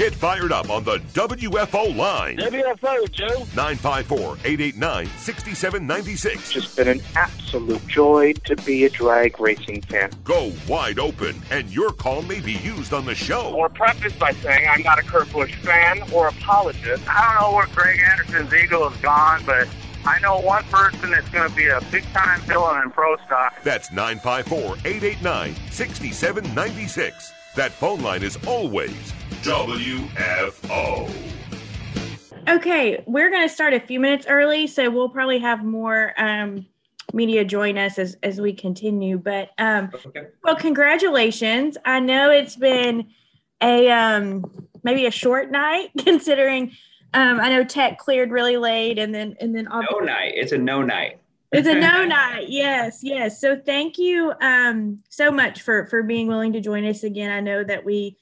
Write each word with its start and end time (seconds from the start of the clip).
Get 0.00 0.14
fired 0.14 0.50
up 0.50 0.70
on 0.70 0.82
the 0.82 0.96
WFO 1.12 1.94
line. 1.94 2.38
WFO, 2.38 3.12
Joe. 3.12 3.44
954 3.54 4.38
889 4.46 5.06
6796. 5.18 6.50
Just 6.50 6.74
been 6.74 6.88
an 6.88 7.02
absolute 7.16 7.86
joy 7.86 8.32
to 8.46 8.56
be 8.56 8.86
a 8.86 8.88
drag 8.88 9.38
racing 9.38 9.82
fan. 9.82 10.10
Go 10.24 10.54
wide 10.66 10.98
open, 10.98 11.38
and 11.50 11.68
your 11.68 11.92
call 11.92 12.22
may 12.22 12.40
be 12.40 12.54
used 12.54 12.94
on 12.94 13.04
the 13.04 13.14
show. 13.14 13.52
Or 13.54 13.68
preface 13.68 14.14
by 14.14 14.32
saying 14.32 14.66
I'm 14.70 14.82
not 14.82 14.98
a 14.98 15.02
Kurt 15.02 15.30
Busch 15.34 15.54
fan 15.56 16.02
or 16.14 16.28
apologist. 16.28 17.06
I 17.06 17.34
don't 17.34 17.42
know 17.42 17.56
where 17.56 17.66
Greg 17.66 18.00
Anderson's 18.10 18.54
ego 18.54 18.88
has 18.88 18.98
gone, 19.02 19.42
but 19.44 19.68
I 20.06 20.18
know 20.20 20.40
one 20.40 20.64
person 20.64 21.10
that's 21.10 21.28
going 21.28 21.46
to 21.46 21.54
be 21.54 21.66
a 21.66 21.82
big 21.92 22.04
time 22.14 22.40
villain 22.46 22.84
in 22.84 22.90
pro 22.90 23.18
stock. 23.26 23.62
That's 23.64 23.92
954 23.92 24.78
889 24.82 25.54
6796. 25.70 27.34
That 27.54 27.70
phone 27.70 28.00
line 28.00 28.22
is 28.22 28.38
always 28.46 29.12
WFO. 29.42 31.10
Okay, 32.46 33.02
we're 33.06 33.30
going 33.30 33.48
to 33.48 33.52
start 33.52 33.72
a 33.72 33.80
few 33.80 33.98
minutes 33.98 34.26
early, 34.28 34.66
so 34.66 34.90
we'll 34.90 35.08
probably 35.08 35.38
have 35.38 35.64
more 35.64 36.12
um, 36.18 36.66
media 37.14 37.42
join 37.42 37.78
us 37.78 37.98
as, 37.98 38.18
as 38.22 38.38
we 38.38 38.52
continue. 38.52 39.16
But 39.16 39.50
um, 39.56 39.90
okay. 40.06 40.26
well, 40.44 40.56
congratulations! 40.56 41.78
I 41.86 42.00
know 42.00 42.30
it's 42.30 42.56
been 42.56 43.08
a 43.62 43.90
um, 43.90 44.44
maybe 44.82 45.06
a 45.06 45.10
short 45.10 45.50
night 45.50 45.90
considering 45.98 46.72
um, 47.14 47.40
I 47.40 47.48
know 47.48 47.64
Tech 47.64 47.98
cleared 47.98 48.30
really 48.30 48.58
late, 48.58 48.98
and 48.98 49.14
then 49.14 49.36
and 49.40 49.56
then 49.56 49.68
no 49.70 50.00
night. 50.00 50.32
It's 50.36 50.52
a 50.52 50.58
no 50.58 50.82
night. 50.82 51.18
It's 51.50 51.66
a 51.66 51.74
no 51.74 52.04
night. 52.06 52.50
Yes, 52.50 53.00
yes. 53.02 53.40
So 53.40 53.56
thank 53.56 53.96
you 53.96 54.34
um, 54.42 54.98
so 55.08 55.30
much 55.30 55.62
for 55.62 55.86
for 55.86 56.02
being 56.02 56.26
willing 56.26 56.52
to 56.52 56.60
join 56.60 56.84
us 56.84 57.04
again. 57.04 57.30
I 57.30 57.40
know 57.40 57.64
that 57.64 57.86
we 57.86 58.18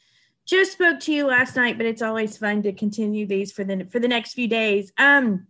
just 0.49 0.73
spoke 0.73 0.99
to 1.01 1.13
you 1.13 1.27
last 1.27 1.57
night, 1.57 1.77
but 1.77 1.87
it's 1.87 2.01
always 2.01 2.39
fun 2.39 2.63
to 2.63 2.73
continue 2.73 3.27
these 3.27 3.53
for 3.53 3.65
the 3.65 3.87
for 3.91 3.99
the 3.99 4.09
next 4.09 4.33
few 4.33 4.49
days. 4.49 4.93
Um, 4.97 5.47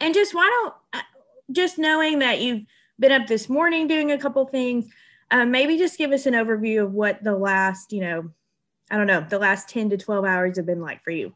and 0.00 0.14
just 0.14 0.34
why 0.34 0.48
don't 0.48 0.74
uh, 0.94 1.04
just 1.50 1.78
knowing 1.78 2.20
that 2.20 2.40
you've 2.40 2.62
been 2.98 3.12
up 3.12 3.26
this 3.26 3.48
morning 3.48 3.86
doing 3.86 4.10
a 4.10 4.18
couple 4.18 4.44
things, 4.46 4.86
um, 5.30 5.50
maybe 5.50 5.76
just 5.76 5.98
give 5.98 6.12
us 6.12 6.24
an 6.24 6.32
overview 6.32 6.82
of 6.82 6.92
what 6.92 7.22
the 7.22 7.36
last, 7.36 7.92
you 7.92 8.00
know, 8.00 8.30
I 8.90 8.96
don't 8.96 9.06
know, 9.06 9.20
the 9.20 9.38
last 9.38 9.68
ten 9.68 9.90
to 9.90 9.98
twelve 9.98 10.24
hours 10.24 10.56
have 10.56 10.66
been 10.66 10.80
like 10.80 11.04
for 11.04 11.10
you. 11.10 11.34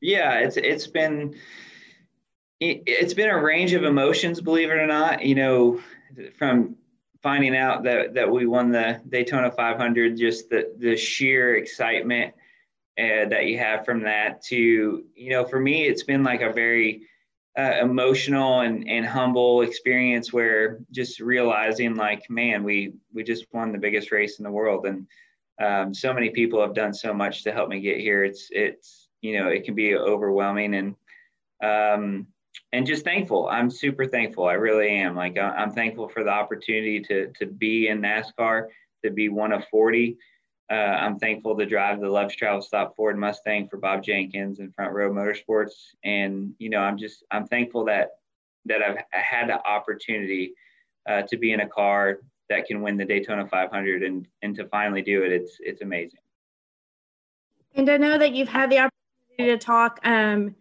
Yeah, 0.00 0.38
it's 0.38 0.56
it's 0.56 0.86
been 0.86 1.34
it, 2.60 2.84
it's 2.86 3.14
been 3.14 3.30
a 3.30 3.42
range 3.42 3.72
of 3.72 3.82
emotions, 3.82 4.40
believe 4.40 4.70
it 4.70 4.74
or 4.74 4.86
not. 4.86 5.24
You 5.24 5.34
know, 5.34 5.80
from 6.38 6.76
finding 7.22 7.56
out 7.56 7.84
that 7.84 8.14
that 8.14 8.30
we 8.30 8.46
won 8.46 8.70
the 8.70 9.00
Daytona 9.08 9.50
500, 9.50 10.16
just 10.16 10.50
the 10.50 10.72
the 10.78 10.96
sheer 10.96 11.56
excitement 11.56 12.34
uh, 12.98 13.28
that 13.28 13.46
you 13.46 13.58
have 13.58 13.84
from 13.84 14.02
that. 14.02 14.42
To 14.44 15.04
you 15.14 15.30
know, 15.30 15.44
for 15.44 15.60
me, 15.60 15.86
it's 15.86 16.04
been 16.04 16.22
like 16.22 16.42
a 16.42 16.52
very 16.52 17.02
uh, 17.58 17.78
emotional 17.82 18.60
and, 18.60 18.88
and 18.88 19.04
humble 19.04 19.62
experience 19.62 20.32
where 20.32 20.80
just 20.92 21.20
realizing 21.20 21.94
like, 21.94 22.28
man, 22.30 22.64
we 22.64 22.94
we 23.12 23.22
just 23.22 23.46
won 23.52 23.72
the 23.72 23.78
biggest 23.78 24.12
race 24.12 24.38
in 24.38 24.44
the 24.44 24.50
world, 24.50 24.86
and 24.86 25.06
um, 25.60 25.94
so 25.94 26.12
many 26.12 26.30
people 26.30 26.60
have 26.60 26.74
done 26.74 26.94
so 26.94 27.12
much 27.12 27.44
to 27.44 27.52
help 27.52 27.68
me 27.68 27.80
get 27.80 27.98
here. 27.98 28.24
It's 28.24 28.48
it's 28.50 29.08
you 29.20 29.38
know 29.38 29.48
it 29.48 29.64
can 29.64 29.74
be 29.74 29.94
overwhelming 29.94 30.74
and 30.74 30.94
um, 31.62 32.26
and 32.72 32.86
just 32.86 33.04
thankful. 33.04 33.48
I'm 33.48 33.70
super 33.70 34.06
thankful. 34.06 34.46
I 34.46 34.54
really 34.54 34.88
am. 34.90 35.16
Like 35.16 35.38
I'm 35.38 35.72
thankful 35.72 36.08
for 36.08 36.24
the 36.24 36.30
opportunity 36.30 37.00
to 37.00 37.32
to 37.38 37.46
be 37.46 37.88
in 37.88 38.00
NASCAR, 38.00 38.66
to 39.04 39.10
be 39.10 39.28
one 39.28 39.52
of 39.52 39.64
40. 39.68 40.16
Uh, 40.70 40.74
I'm 40.74 41.18
thankful 41.18 41.56
to 41.58 41.66
drive 41.66 42.00
the 42.00 42.08
Love's 42.08 42.36
Travel 42.36 42.62
Stop 42.62 42.94
Ford 42.94 43.18
Mustang 43.18 43.68
for 43.68 43.76
Bob 43.76 44.04
Jenkins 44.04 44.60
and 44.60 44.72
Front 44.72 44.92
Row 44.92 45.10
Motorsports. 45.10 45.72
And 46.04 46.54
you 46.58 46.70
know, 46.70 46.78
I'm 46.78 46.96
just 46.96 47.24
I'm 47.30 47.46
thankful 47.46 47.84
that 47.86 48.10
that 48.66 48.82
I've 48.82 48.98
had 49.10 49.48
the 49.48 49.66
opportunity 49.66 50.52
uh, 51.08 51.22
to 51.22 51.36
be 51.36 51.52
in 51.52 51.60
a 51.60 51.68
car 51.68 52.18
that 52.48 52.66
can 52.66 52.82
win 52.82 52.96
the 52.96 53.04
Daytona 53.04 53.46
500 53.48 54.02
and 54.04 54.26
and 54.42 54.54
to 54.56 54.66
finally 54.68 55.02
do 55.02 55.24
it. 55.24 55.32
It's 55.32 55.56
it's 55.60 55.82
amazing. 55.82 56.20
And 57.74 57.88
I 57.88 57.96
know 57.96 58.18
that 58.18 58.32
you've 58.32 58.48
had 58.48 58.70
the 58.70 58.78
opportunity 58.78 59.56
to 59.56 59.58
talk 59.58 60.00
um, 60.04 60.54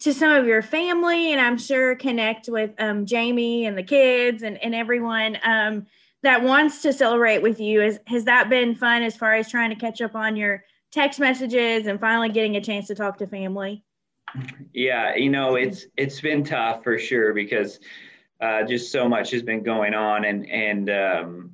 to 0.00 0.14
some 0.14 0.32
of 0.32 0.46
your 0.46 0.62
family 0.62 1.32
and 1.32 1.40
I'm 1.40 1.58
sure 1.58 1.94
connect 1.94 2.48
with 2.48 2.70
um, 2.78 3.04
Jamie 3.06 3.66
and 3.66 3.76
the 3.76 3.82
kids 3.82 4.42
and, 4.42 4.56
and 4.62 4.74
everyone 4.74 5.38
um, 5.44 5.86
that 6.22 6.42
wants 6.42 6.82
to 6.82 6.92
celebrate 6.92 7.42
with 7.42 7.60
you. 7.60 7.82
Is, 7.82 8.00
has 8.06 8.24
that 8.24 8.48
been 8.48 8.74
fun 8.74 9.02
as 9.02 9.16
far 9.16 9.34
as 9.34 9.50
trying 9.50 9.70
to 9.70 9.76
catch 9.76 10.00
up 10.00 10.14
on 10.14 10.36
your 10.36 10.64
text 10.90 11.20
messages 11.20 11.86
and 11.86 12.00
finally 12.00 12.30
getting 12.30 12.56
a 12.56 12.60
chance 12.60 12.86
to 12.88 12.94
talk 12.94 13.18
to 13.18 13.26
family? 13.26 13.84
Yeah, 14.72 15.16
you 15.16 15.28
know, 15.28 15.56
it's 15.56 15.86
it's 15.96 16.20
been 16.20 16.44
tough 16.44 16.84
for 16.84 16.98
sure 16.98 17.34
because 17.34 17.80
uh, 18.40 18.62
just 18.62 18.92
so 18.92 19.08
much 19.08 19.30
has 19.32 19.42
been 19.42 19.62
going 19.62 19.92
on 19.92 20.24
and 20.24 20.48
and 20.48 20.88
um, 20.88 21.50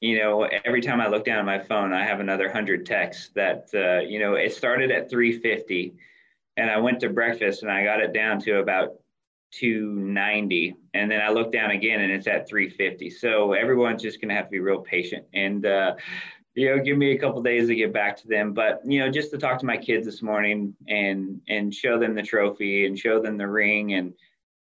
you 0.00 0.18
know 0.18 0.42
every 0.64 0.82
time 0.82 1.00
I 1.00 1.08
look 1.08 1.24
down 1.24 1.38
at 1.38 1.46
my 1.46 1.58
phone, 1.58 1.94
I 1.94 2.04
have 2.04 2.20
another 2.20 2.52
hundred 2.52 2.84
texts 2.84 3.30
that 3.34 3.68
uh, 3.74 4.00
you 4.06 4.18
know 4.18 4.34
it 4.34 4.52
started 4.52 4.90
at 4.90 5.08
350 5.08 5.94
and 6.58 6.70
I 6.70 6.76
went 6.78 7.00
to 7.00 7.08
breakfast 7.08 7.62
and 7.62 7.72
I 7.72 7.84
got 7.84 8.00
it 8.00 8.12
down 8.12 8.40
to 8.40 8.58
about 8.58 8.94
290 9.52 10.76
and 10.92 11.10
then 11.10 11.22
I 11.22 11.30
look 11.30 11.52
down 11.52 11.70
again 11.70 12.02
and 12.02 12.12
it's 12.12 12.26
at 12.26 12.46
350 12.46 13.08
so 13.08 13.54
everyone's 13.54 14.02
just 14.02 14.20
gonna 14.20 14.34
have 14.34 14.44
to 14.44 14.50
be 14.50 14.60
real 14.60 14.80
patient 14.80 15.24
and 15.32 15.64
uh, 15.64 15.94
you 16.58 16.68
know 16.68 16.82
give 16.82 16.98
me 16.98 17.12
a 17.12 17.18
couple 17.18 17.40
days 17.40 17.68
to 17.68 17.74
get 17.74 17.92
back 17.92 18.16
to 18.16 18.26
them. 18.26 18.52
But 18.52 18.80
you 18.84 18.98
know 18.98 19.10
just 19.10 19.30
to 19.30 19.38
talk 19.38 19.60
to 19.60 19.66
my 19.66 19.76
kids 19.76 20.04
this 20.04 20.22
morning 20.22 20.74
and 20.88 21.40
and 21.48 21.72
show 21.72 21.98
them 21.98 22.14
the 22.14 22.22
trophy 22.22 22.84
and 22.86 22.98
show 22.98 23.22
them 23.22 23.38
the 23.38 23.46
ring 23.46 23.94
and 23.94 24.12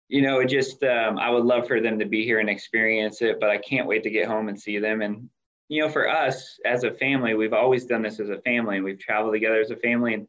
you 0.09 0.21
know 0.21 0.43
just 0.43 0.83
um, 0.83 1.17
I 1.17 1.29
would 1.29 1.45
love 1.45 1.67
for 1.67 1.79
them 1.79 1.97
to 1.99 2.05
be 2.05 2.23
here 2.23 2.39
and 2.39 2.49
experience 2.49 3.21
it 3.21 3.39
but 3.39 3.49
I 3.49 3.57
can't 3.57 3.87
wait 3.87 4.03
to 4.03 4.09
get 4.09 4.27
home 4.27 4.49
and 4.49 4.59
see 4.59 4.77
them. 4.77 5.01
And 5.01 5.29
you 5.69 5.81
know 5.81 5.89
for 5.89 6.09
us 6.09 6.59
as 6.65 6.83
a 6.83 6.91
family 6.91 7.33
we've 7.33 7.53
always 7.53 7.85
done 7.85 8.01
this 8.01 8.19
as 8.19 8.29
a 8.29 8.41
family 8.41 8.75
and 8.75 8.85
we've 8.85 8.99
traveled 8.99 9.33
together 9.33 9.61
as 9.61 9.71
a 9.71 9.77
family 9.77 10.13
and 10.13 10.27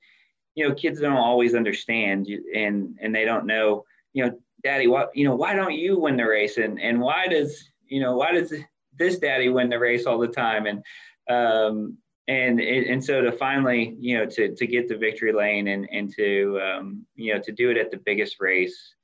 you 0.56 0.66
know, 0.68 0.74
kids 0.74 1.00
don't 1.00 1.16
always 1.16 1.54
understand 1.54 2.26
and 2.54 2.98
and 3.00 3.14
they 3.14 3.24
don't 3.24 3.46
know, 3.46 3.84
you 4.12 4.24
know, 4.24 4.36
daddy, 4.64 4.88
what 4.88 5.10
you 5.14 5.24
know, 5.24 5.36
why 5.36 5.54
don't 5.54 5.74
you 5.74 6.00
win 6.00 6.16
the 6.16 6.24
race? 6.24 6.56
And 6.56 6.80
and 6.80 7.00
why 7.00 7.28
does, 7.28 7.70
you 7.86 8.00
know, 8.00 8.16
why 8.16 8.32
does 8.32 8.52
this 8.98 9.18
daddy 9.18 9.48
win 9.50 9.68
the 9.68 9.78
race 9.78 10.06
all 10.06 10.18
the 10.18 10.26
time? 10.26 10.66
And 10.66 10.82
um 11.30 11.98
and 12.26 12.58
and 12.60 13.04
so 13.04 13.20
to 13.20 13.30
finally, 13.30 13.96
you 14.00 14.18
know, 14.18 14.26
to 14.26 14.54
to 14.56 14.66
get 14.66 14.88
the 14.88 14.96
victory 14.96 15.32
lane 15.32 15.68
and 15.68 15.88
and 15.92 16.12
to 16.16 16.60
um, 16.60 17.06
you 17.14 17.34
know, 17.34 17.40
to 17.40 17.52
do 17.52 17.70
it 17.70 17.76
at 17.76 17.90
the 17.90 17.98
biggest 17.98 18.40
race, 18.40 18.94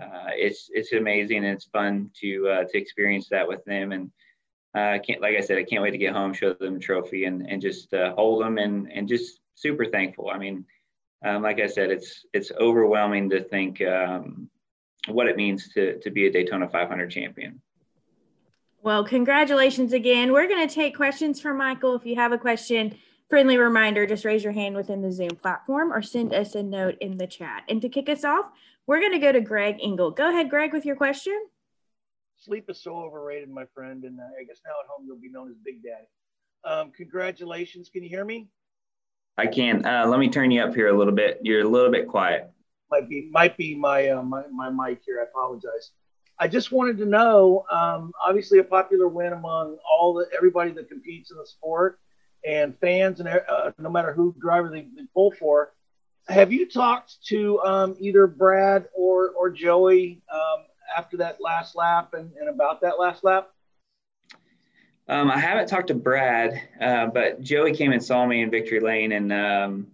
uh, 0.00 0.30
it's 0.32 0.68
it's 0.72 0.92
amazing 0.92 1.38
and 1.38 1.46
it's 1.46 1.66
fun 1.66 2.10
to 2.20 2.48
uh, 2.48 2.64
to 2.64 2.78
experience 2.78 3.28
that 3.30 3.48
with 3.48 3.64
them 3.64 3.92
and 3.92 4.10
uh, 4.74 4.98
can't 5.06 5.22
like 5.22 5.36
I 5.36 5.40
said 5.40 5.56
I 5.56 5.64
can't 5.64 5.82
wait 5.82 5.92
to 5.92 5.98
get 5.98 6.12
home 6.12 6.34
show 6.34 6.52
them 6.52 6.74
the 6.74 6.80
trophy 6.80 7.24
and 7.24 7.48
and 7.48 7.62
just 7.62 7.94
uh, 7.94 8.14
hold 8.14 8.42
them 8.42 8.58
and 8.58 8.92
and 8.92 9.08
just 9.08 9.40
super 9.54 9.86
thankful 9.86 10.30
I 10.30 10.36
mean 10.36 10.66
um, 11.26 11.42
like 11.42 11.60
I 11.60 11.66
said, 11.66 11.90
it's 11.90 12.24
it's 12.32 12.52
overwhelming 12.52 13.28
to 13.30 13.42
think 13.42 13.82
um, 13.82 14.48
what 15.08 15.26
it 15.26 15.36
means 15.36 15.68
to 15.74 15.98
to 16.00 16.10
be 16.10 16.26
a 16.26 16.32
Daytona 16.32 16.68
500 16.68 17.10
champion. 17.10 17.60
Well, 18.82 19.04
congratulations 19.04 19.92
again. 19.92 20.32
We're 20.32 20.46
going 20.46 20.66
to 20.66 20.72
take 20.72 20.94
questions 20.94 21.40
from 21.40 21.58
Michael. 21.58 21.96
If 21.96 22.06
you 22.06 22.14
have 22.14 22.30
a 22.30 22.38
question, 22.38 22.96
friendly 23.28 23.58
reminder, 23.58 24.06
just 24.06 24.24
raise 24.24 24.44
your 24.44 24.52
hand 24.52 24.76
within 24.76 25.02
the 25.02 25.10
Zoom 25.10 25.30
platform 25.30 25.92
or 25.92 26.02
send 26.02 26.32
us 26.32 26.54
a 26.54 26.62
note 26.62 26.96
in 27.00 27.18
the 27.18 27.26
chat. 27.26 27.64
And 27.68 27.82
to 27.82 27.88
kick 27.88 28.08
us 28.08 28.22
off, 28.22 28.46
we're 28.86 29.00
going 29.00 29.10
to 29.10 29.18
go 29.18 29.32
to 29.32 29.40
Greg 29.40 29.78
Engle. 29.82 30.12
Go 30.12 30.28
ahead, 30.28 30.48
Greg, 30.48 30.72
with 30.72 30.84
your 30.84 30.94
question. 30.94 31.48
Sleep 32.36 32.66
is 32.68 32.80
so 32.80 32.94
overrated, 32.96 33.50
my 33.50 33.64
friend, 33.74 34.04
and 34.04 34.20
uh, 34.20 34.40
I 34.40 34.44
guess 34.44 34.60
now 34.64 34.74
at 34.80 34.88
home 34.88 35.04
you'll 35.04 35.16
be 35.16 35.30
known 35.30 35.50
as 35.50 35.56
Big 35.64 35.82
Daddy. 35.82 36.06
Um, 36.62 36.92
congratulations. 36.92 37.88
Can 37.88 38.04
you 38.04 38.08
hear 38.08 38.24
me? 38.24 38.46
I 39.38 39.46
can. 39.46 39.84
Uh, 39.84 40.06
let 40.06 40.18
me 40.18 40.28
turn 40.28 40.50
you 40.50 40.62
up 40.62 40.74
here 40.74 40.88
a 40.88 40.96
little 40.96 41.12
bit. 41.12 41.40
You're 41.42 41.60
a 41.60 41.68
little 41.68 41.90
bit 41.90 42.08
quiet. 42.08 42.50
Might 42.90 43.08
be 43.08 43.28
might 43.30 43.56
be 43.56 43.74
my 43.74 44.08
uh, 44.08 44.22
my, 44.22 44.44
my 44.52 44.70
mic 44.70 45.02
here. 45.04 45.20
I 45.20 45.24
apologize. 45.24 45.90
I 46.38 46.48
just 46.48 46.72
wanted 46.72 46.98
to 46.98 47.06
know. 47.06 47.64
Um, 47.70 48.12
obviously, 48.22 48.58
a 48.58 48.64
popular 48.64 49.08
win 49.08 49.32
among 49.32 49.78
all 49.90 50.14
the 50.14 50.26
everybody 50.34 50.70
that 50.72 50.88
competes 50.88 51.30
in 51.30 51.36
the 51.36 51.46
sport 51.46 51.98
and 52.46 52.78
fans, 52.78 53.20
and 53.20 53.28
uh, 53.28 53.72
no 53.78 53.90
matter 53.90 54.12
who 54.12 54.34
driver 54.40 54.70
they, 54.70 54.82
they, 54.82 55.02
pull 55.12 55.32
for. 55.32 55.72
Have 56.28 56.52
you 56.52 56.68
talked 56.68 57.24
to 57.26 57.60
um, 57.60 57.96
either 57.98 58.26
Brad 58.26 58.88
or 58.94 59.30
or 59.30 59.50
Joey 59.50 60.22
um, 60.32 60.64
after 60.96 61.16
that 61.18 61.38
last 61.40 61.76
lap 61.76 62.14
and, 62.14 62.30
and 62.38 62.48
about 62.48 62.80
that 62.82 62.98
last 62.98 63.22
lap? 63.24 63.50
Um, 65.08 65.30
I 65.30 65.38
haven't 65.38 65.68
talked 65.68 65.88
to 65.88 65.94
Brad, 65.94 66.60
uh, 66.80 67.06
but 67.06 67.40
Joey 67.40 67.74
came 67.74 67.92
and 67.92 68.02
saw 68.02 68.26
me 68.26 68.42
in 68.42 68.50
Victory 68.50 68.80
Lane, 68.80 69.12
and 69.12 69.32
um, 69.32 69.86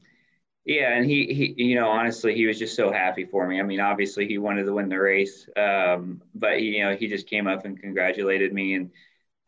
yeah, 0.64 0.94
and 0.94 1.04
he, 1.04 1.34
he, 1.34 1.64
you 1.64 1.74
know, 1.74 1.88
honestly, 1.88 2.34
he 2.34 2.46
was 2.46 2.58
just 2.58 2.76
so 2.76 2.90
happy 2.90 3.24
for 3.26 3.46
me. 3.46 3.60
I 3.60 3.62
mean, 3.62 3.80
obviously, 3.80 4.26
he 4.26 4.38
wanted 4.38 4.64
to 4.64 4.72
win 4.72 4.88
the 4.88 4.98
race, 4.98 5.46
um, 5.56 6.22
but 6.34 6.62
you 6.62 6.82
know, 6.82 6.96
he 6.96 7.08
just 7.08 7.26
came 7.26 7.46
up 7.46 7.66
and 7.66 7.78
congratulated 7.78 8.54
me, 8.54 8.74
and 8.74 8.90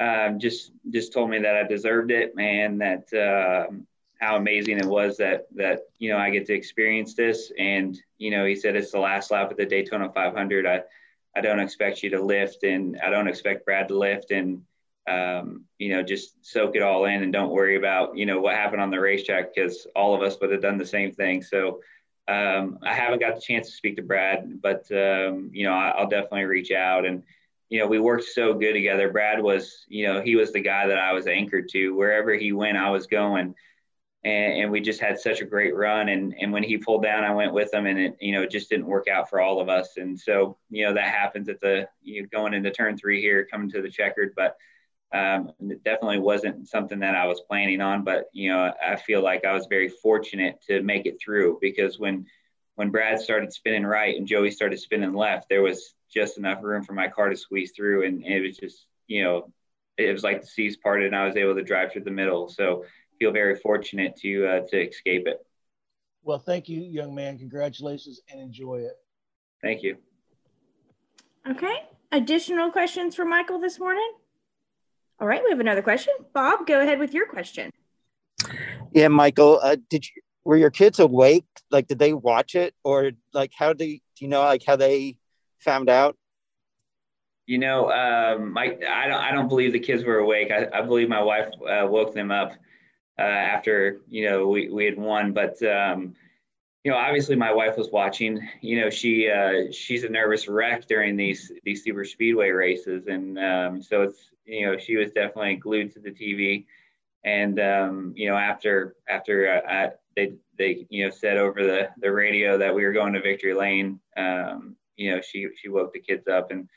um, 0.01 0.39
just 0.39 0.73
just 0.91 1.13
told 1.13 1.31
me 1.31 1.39
that 1.41 1.57
I 1.57 1.63
deserved 1.67 2.11
it, 2.11 2.37
man. 2.37 2.79
That 2.79 3.09
um, 3.15 3.87
how 4.21 4.37
amazing 4.37 4.79
it 4.79 4.87
was 4.87 5.17
that 5.19 5.47
that 5.55 5.89
you 5.99 6.11
know 6.11 6.19
I 6.19 6.29
get 6.31 6.47
to 6.47 6.55
experience 6.55 7.15
this. 7.15 7.53
And 7.59 7.99
you 8.19 8.31
know, 8.31 8.45
he 8.45 8.55
said 8.55 8.77
it's 8.77 8.93
the 8.93 8.99
last 8.99 9.31
lap 9.31 9.51
of 9.51 9.57
the 9.57 9.65
Daytona 9.65 10.13
500. 10.13 10.67
I 10.67 10.83
I 11.35 11.41
don't 11.41 11.61
expect 11.61 12.03
you 12.03 12.11
to 12.11 12.23
lift, 12.23 12.65
and 12.65 12.99
I 13.01 13.09
don't 13.09 13.29
expect 13.29 13.65
Brad 13.65 13.89
to 13.89 13.97
lift, 13.97 14.31
and 14.31 14.63
um, 15.09 15.65
you 15.79 15.91
know, 15.91 16.03
just 16.03 16.45
soak 16.45 16.77
it 16.77 16.83
all 16.83 17.05
in 17.05 17.23
and 17.23 17.33
don't 17.33 17.53
worry 17.53 17.77
about 17.77 18.17
you 18.17 18.27
know 18.27 18.41
what 18.41 18.55
happened 18.55 18.83
on 18.83 18.91
the 18.91 19.01
racetrack 19.01 19.55
because 19.55 19.87
all 19.95 20.15
of 20.15 20.23
us 20.23 20.39
would 20.41 20.51
have 20.51 20.63
done 20.63 20.79
the 20.79 20.87
same 20.87 21.13
thing. 21.13 21.43
So. 21.43 21.81
Um, 22.27 22.79
I 22.83 22.95
haven't 22.95 23.21
got 23.21 23.35
the 23.35 23.41
chance 23.43 23.67
to 23.67 23.77
speak 23.77 23.97
to 23.97 24.03
Brad, 24.03 24.63
but 24.63 24.91
um, 24.93 25.51
you 25.53 25.67
know 25.67 25.75
I, 25.75 26.01
will 26.01 26.09
definitely 26.09 26.45
reach 26.45 26.71
out 26.71 27.05
and 27.05 27.23
you 27.69 27.81
know, 27.81 27.87
we 27.87 27.99
worked 27.99 28.25
so 28.25 28.55
good 28.55 28.73
together. 28.73 29.11
Brad 29.11 29.43
was, 29.43 29.85
you 29.89 30.07
know, 30.07 30.23
he 30.23 30.37
was 30.37 30.53
the 30.53 30.61
guy 30.61 30.87
that 30.87 30.99
I 30.99 31.13
was 31.13 31.27
anchored 31.27 31.69
to. 31.71 31.91
Wherever 31.91 32.33
he 32.33 32.53
went, 32.53 32.79
I 32.79 32.89
was 32.91 33.07
going 33.07 33.55
and, 34.25 34.53
and 34.55 34.73
we 34.73 34.81
just 34.81 35.01
had 35.01 35.19
such 35.19 35.41
a 35.41 35.45
great 35.45 35.75
run. 35.77 36.09
And 36.09 36.35
and 36.41 36.53
when 36.53 36.63
he 36.63 36.79
pulled 36.79 37.03
down, 37.03 37.25
I 37.25 37.35
went 37.35 37.53
with 37.53 37.73
him, 37.73 37.87
and 37.87 37.99
it 37.99 38.17
you 38.21 38.33
know 38.33 38.47
just 38.47 38.71
didn't 38.71 38.87
work 38.87 39.07
out 39.09 39.29
for 39.29 39.41
all 39.41 39.61
of 39.61 39.69
us. 39.69 39.97
And 39.97 40.19
so 40.19 40.57
you 40.71 40.87
know 40.87 40.95
that 40.95 41.09
happens 41.09 41.49
at 41.49 41.61
the 41.61 41.89
you 42.03 42.23
know, 42.23 42.29
going 42.33 42.55
into 42.55 42.71
turn 42.71 42.97
three 42.97 43.21
here, 43.21 43.47
coming 43.51 43.71
to 43.71 43.83
the 43.83 43.91
checkered, 43.91 44.35
but. 44.35 44.57
Um, 45.15 45.53
it 45.61 45.85
definitely 45.85 46.19
wasn't 46.19 46.69
something 46.69 46.99
that 46.99 47.15
I 47.15 47.27
was 47.27 47.41
planning 47.49 47.81
on, 47.81 48.03
but 48.03 48.25
you 48.33 48.51
know, 48.51 48.73
I 48.85 48.97
feel 48.97 49.23
like 49.23 49.45
I 49.45 49.53
was 49.53 49.67
very 49.71 49.89
fortunate 49.89 50.61
to 50.67 50.83
make 50.83 51.07
it 51.07 51.21
through 51.23 51.59
because 51.61 52.01
when 52.01 52.27
when 52.75 52.91
Brad 52.91 53.21
started 53.21 53.53
spinning 53.53 53.87
right 53.87 54.17
and 54.17 54.27
Joey 54.27 54.51
started 54.51 54.81
spinning 54.81 55.15
left, 55.15 55.49
there 55.49 55.63
was 55.63 55.95
just 56.13 56.37
enough 56.37 56.65
room 56.65 56.83
for 56.83 56.95
my 56.95 57.07
car 57.07 57.29
to 57.29 57.37
squeeze 57.37 57.71
through, 57.77 58.05
and, 58.05 58.25
and 58.25 58.35
it 58.35 58.41
was 58.41 58.57
just 58.57 58.87
you 59.07 59.23
know, 59.23 59.53
it 59.97 60.13
was 60.13 60.25
like 60.25 60.41
the 60.41 60.47
seas 60.49 60.77
parted, 60.77 61.07
and 61.07 61.17
I 61.17 61.27
was 61.27 61.37
able 61.37 61.55
to 61.55 61.63
drive 61.63 61.93
through 61.93 62.05
the 62.05 62.11
middle. 62.11 62.49
So 62.49 62.85
feel 63.21 63.31
very 63.31 63.55
fortunate 63.55 64.17
to 64.17 64.47
uh, 64.47 64.61
to 64.71 64.89
escape 64.89 65.29
it. 65.29 65.39
Well, 66.25 66.41
thank 66.41 66.69
you, 66.69 66.81
young 66.81 67.15
man. 67.15 67.39
Congratulations 67.39 68.21
and 68.29 68.41
enjoy 68.41 68.81
it. 68.81 68.97
Thank 69.63 69.85
you. 69.85 69.97
Okay. 71.49 71.85
Additional 72.11 72.71
questions 72.71 73.15
for 73.15 73.25
Michael 73.25 73.61
this 73.61 73.79
morning? 73.79 74.11
All 75.21 75.29
right, 75.29 75.43
we 75.45 75.51
have 75.51 75.61
another 75.61 75.83
question. 75.83 76.13
Bob, 76.33 76.67
go 76.67 76.81
ahead 76.81 76.99
with 76.99 77.15
your 77.15 77.27
question. 77.27 77.71
Yeah, 78.93 79.09
Michael, 79.09 79.61
uh, 79.63 79.77
did 79.89 80.05
you 80.05 80.23
were 80.45 80.57
your 80.57 80.71
kids 80.71 80.99
awake? 80.99 81.47
Like, 81.71 81.87
did 81.87 81.99
they 81.99 82.13
watch 82.13 82.55
it, 82.55 82.75
or 82.85 83.13
like 83.33 83.53
how 83.57 83.73
do 83.73 83.85
you, 83.85 83.99
do 84.17 84.25
you 84.25 84.29
know 84.29 84.41
like 84.41 84.63
how 84.65 84.77
they 84.77 85.17
found 85.59 85.89
out? 85.89 86.17
You 87.47 87.59
know, 87.59 87.91
um, 87.91 88.53
my 88.53 88.77
I 88.89 89.07
don't 89.07 89.21
I 89.21 89.33
don't 89.33 89.49
believe 89.49 89.73
the 89.73 89.79
kids 89.79 90.05
were 90.05 90.19
awake. 90.19 90.51
I, 90.51 90.67
I 90.73 90.83
believe 90.83 91.09
my 91.09 91.23
wife 91.23 91.49
uh, 91.69 91.87
woke 91.87 92.15
them 92.15 92.31
up 92.31 92.53
uh, 93.19 93.23
after 93.23 94.01
you 94.09 94.29
know 94.29 94.49
we, 94.49 94.69
we 94.69 94.85
had 94.85 94.99
won. 94.99 95.33
But 95.33 95.63
um, 95.63 96.15
you 96.85 96.91
know, 96.91 96.99
obviously 96.99 97.35
my 97.35 97.53
wife 97.53 97.79
was 97.79 97.91
watching. 97.91 98.47
You 98.61 98.83
know, 98.83 98.91
she 98.91 99.31
uh, 99.31 99.73
she's 99.73 100.05
a 100.05 100.09
nervous 100.09 100.49
wreck 100.49 100.87
during 100.87 101.17
these 101.17 101.51
these 101.65 101.83
super 101.83 102.05
speedway 102.05 102.51
races, 102.51 103.07
and 103.07 103.39
um, 103.39 103.83
so 103.83 104.03
it's 104.03 104.31
you 104.45 104.67
know 104.67 104.77
she 104.77 104.97
was 104.97 105.11
definitely 105.11 105.57
glued 105.57 105.93
to 105.95 106.01
the 106.01 106.11
TV. 106.11 106.67
And 107.25 107.59
um, 107.59 108.13
you 108.15 108.29
know, 108.29 108.37
after 108.37 108.97
after 109.09 109.49
uh, 109.49 109.73
I, 109.73 109.91
they 110.15 110.35
they 110.59 110.87
you 110.91 111.05
know 111.05 111.11
said 111.11 111.39
over 111.39 111.65
the 111.65 111.89
the 111.99 112.13
radio 112.13 112.59
that 112.59 112.75
we 112.75 112.85
were 112.85 112.93
going 112.93 113.15
to 113.15 113.23
Victory 113.23 113.55
Lane, 113.55 113.99
um, 114.19 114.77
you 114.97 115.11
know, 115.11 115.23
she 115.23 115.49
she 115.57 115.71
woke 115.71 115.95
the 115.95 116.01
kids 116.01 116.29
up 116.29 116.51
and 116.51 116.69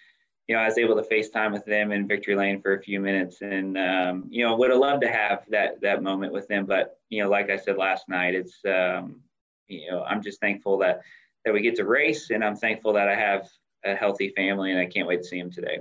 you 0.48 0.56
know, 0.56 0.62
I 0.62 0.65
was 0.68 0.77
able 0.77 0.95
to 0.95 1.01
FaceTime 1.01 1.51
with 1.51 1.65
them 1.65 1.92
in 1.92 2.07
Victory 2.07 2.33
Lane 2.33 2.62
for 2.62 2.74
a 2.74 2.81
few 2.81 3.01
minutes, 3.01 3.42
and 3.42 3.77
um, 3.77 4.27
you 4.30 4.45
know, 4.45 4.56
would 4.56 4.69
have 4.69 4.80
loved 4.80 5.01
to 5.01 5.09
have 5.09 5.44
that 5.50 5.81
that 5.81 6.01
moment 6.01 6.31
with 6.31 6.48
them. 6.48 6.65
But 6.65 6.98
you 7.09 7.21
know, 7.21 7.30
like 7.30 7.50
I 7.50 7.57
said 7.57 7.75
last 7.75 8.07
night, 8.07 8.33
it's 8.33 8.57
um, 8.65 9.24
you 9.68 9.92
know, 9.92 10.04
I'm 10.04 10.22
just 10.22 10.40
thankful 10.40 10.80
that 10.80 11.02
that 11.46 11.54
we 11.54 11.62
get 11.62 11.75
to 11.75 11.86
race, 11.86 12.30
and 12.30 12.44
I'm 12.44 12.56
thankful 12.56 12.94
that 12.94 13.08
I 13.08 13.16
have 13.16 13.48
a 13.86 13.96
healthy 13.96 14.34
family, 14.36 14.72
and 14.72 14.80
I 14.80 14.86
can't 14.86 15.08
wait 15.08 15.22
to 15.22 15.24
see 15.24 15.40
them 15.40 15.52
today. 15.52 15.80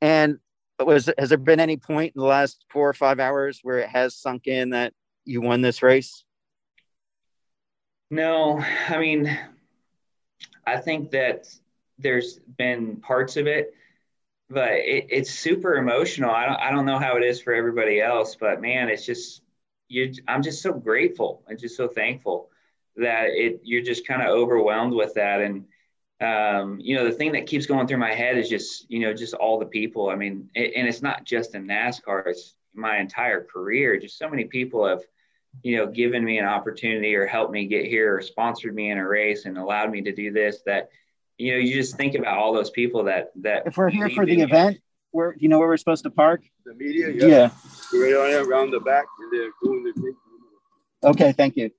And 0.00 0.38
was 0.78 1.10
has 1.18 1.28
there 1.28 1.38
been 1.38 1.60
any 1.60 1.76
point 1.76 2.14
in 2.16 2.20
the 2.20 2.26
last 2.26 2.64
four 2.68 2.88
or 2.88 2.94
five 2.94 3.20
hours 3.20 3.60
where 3.62 3.78
it 3.78 3.88
has 3.88 4.16
sunk 4.16 4.46
in 4.46 4.70
that 4.70 4.92
you 5.24 5.40
won 5.40 5.60
this 5.60 5.82
race? 5.82 6.24
No, 8.10 8.62
I 8.88 8.98
mean, 8.98 9.38
I 10.66 10.76
think 10.78 11.12
that 11.12 11.46
there's 11.98 12.38
been 12.38 12.96
parts 12.96 13.36
of 13.36 13.46
it, 13.46 13.72
but 14.50 14.72
it, 14.72 15.06
it's 15.10 15.30
super 15.30 15.76
emotional. 15.76 16.30
I 16.30 16.46
don't, 16.46 16.60
I 16.60 16.70
don't 16.70 16.86
know 16.86 16.98
how 16.98 17.16
it 17.16 17.24
is 17.24 17.40
for 17.40 17.54
everybody 17.54 18.00
else, 18.00 18.36
but 18.36 18.60
man, 18.60 18.88
it's 18.88 19.06
just, 19.06 19.42
you, 19.88 20.12
I'm 20.26 20.42
just 20.42 20.62
so 20.62 20.72
grateful 20.72 21.42
and 21.48 21.58
just 21.58 21.76
so 21.76 21.88
thankful 21.88 22.50
that 22.96 23.30
it, 23.30 23.60
you're 23.64 23.82
just 23.82 24.06
kind 24.06 24.22
of 24.22 24.28
overwhelmed 24.28 24.92
with 24.92 25.14
that. 25.14 25.40
And, 25.40 25.64
um, 26.20 26.78
you 26.80 26.96
know, 26.96 27.04
the 27.04 27.12
thing 27.12 27.32
that 27.32 27.46
keeps 27.46 27.66
going 27.66 27.86
through 27.86 27.98
my 27.98 28.14
head 28.14 28.38
is 28.38 28.48
just, 28.48 28.90
you 28.90 29.00
know, 29.00 29.12
just 29.12 29.34
all 29.34 29.58
the 29.58 29.66
people. 29.66 30.08
I 30.08 30.14
mean, 30.14 30.48
it, 30.54 30.72
and 30.76 30.86
it's 30.86 31.02
not 31.02 31.24
just 31.24 31.54
in 31.54 31.66
NASCAR, 31.66 32.26
it's 32.28 32.54
my 32.72 32.98
entire 32.98 33.44
career. 33.44 33.98
Just 33.98 34.18
so 34.18 34.28
many 34.28 34.44
people 34.44 34.86
have, 34.86 35.02
you 35.62 35.76
know, 35.76 35.86
given 35.86 36.24
me 36.24 36.38
an 36.38 36.44
opportunity 36.44 37.14
or 37.14 37.26
helped 37.26 37.52
me 37.52 37.66
get 37.66 37.84
here 37.84 38.16
or 38.16 38.22
sponsored 38.22 38.74
me 38.74 38.90
in 38.90 38.98
a 38.98 39.06
race 39.06 39.44
and 39.44 39.58
allowed 39.58 39.90
me 39.90 40.02
to 40.02 40.12
do 40.12 40.32
this 40.32 40.62
that, 40.66 40.90
you 41.38 41.52
know, 41.52 41.58
you 41.58 41.74
just 41.74 41.96
think 41.96 42.14
about 42.14 42.38
all 42.38 42.52
those 42.52 42.70
people 42.70 43.04
that 43.04 43.32
that. 43.36 43.66
If 43.66 43.76
we're 43.76 43.90
here 43.90 44.08
for 44.08 44.24
the 44.24 44.40
event, 44.40 44.80
where 45.14 45.32
do 45.32 45.38
you 45.40 45.48
know 45.48 45.58
where 45.58 45.68
we're 45.68 45.76
supposed 45.76 46.02
to 46.02 46.10
park? 46.10 46.42
The 46.66 46.74
media. 46.74 47.10
Yeah. 47.10 47.26
yeah. 47.26 47.50
We're 47.92 48.48
around 48.48 48.72
the 48.72 48.80
back, 48.80 49.06
and 49.20 49.32
they're 49.32 49.50
doing 49.62 49.84
the. 49.84 51.08
Okay, 51.08 51.32
thank 51.32 51.56
you. 51.56 51.70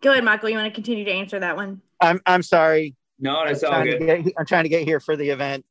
Go 0.00 0.12
ahead, 0.12 0.24
Michael. 0.24 0.48
You 0.48 0.56
want 0.56 0.68
to 0.68 0.74
continue 0.74 1.04
to 1.04 1.10
answer 1.10 1.38
that 1.40 1.56
one? 1.56 1.82
I'm 2.00 2.20
I'm 2.24 2.42
sorry. 2.42 2.96
No, 3.18 3.44
that's 3.44 3.62
all 3.62 3.82
good. 3.82 4.00
Get, 4.00 4.32
I'm 4.38 4.46
trying 4.46 4.64
to 4.64 4.68
get 4.68 4.84
here 4.84 5.00
for 5.00 5.16
the 5.16 5.30
event. 5.30 5.64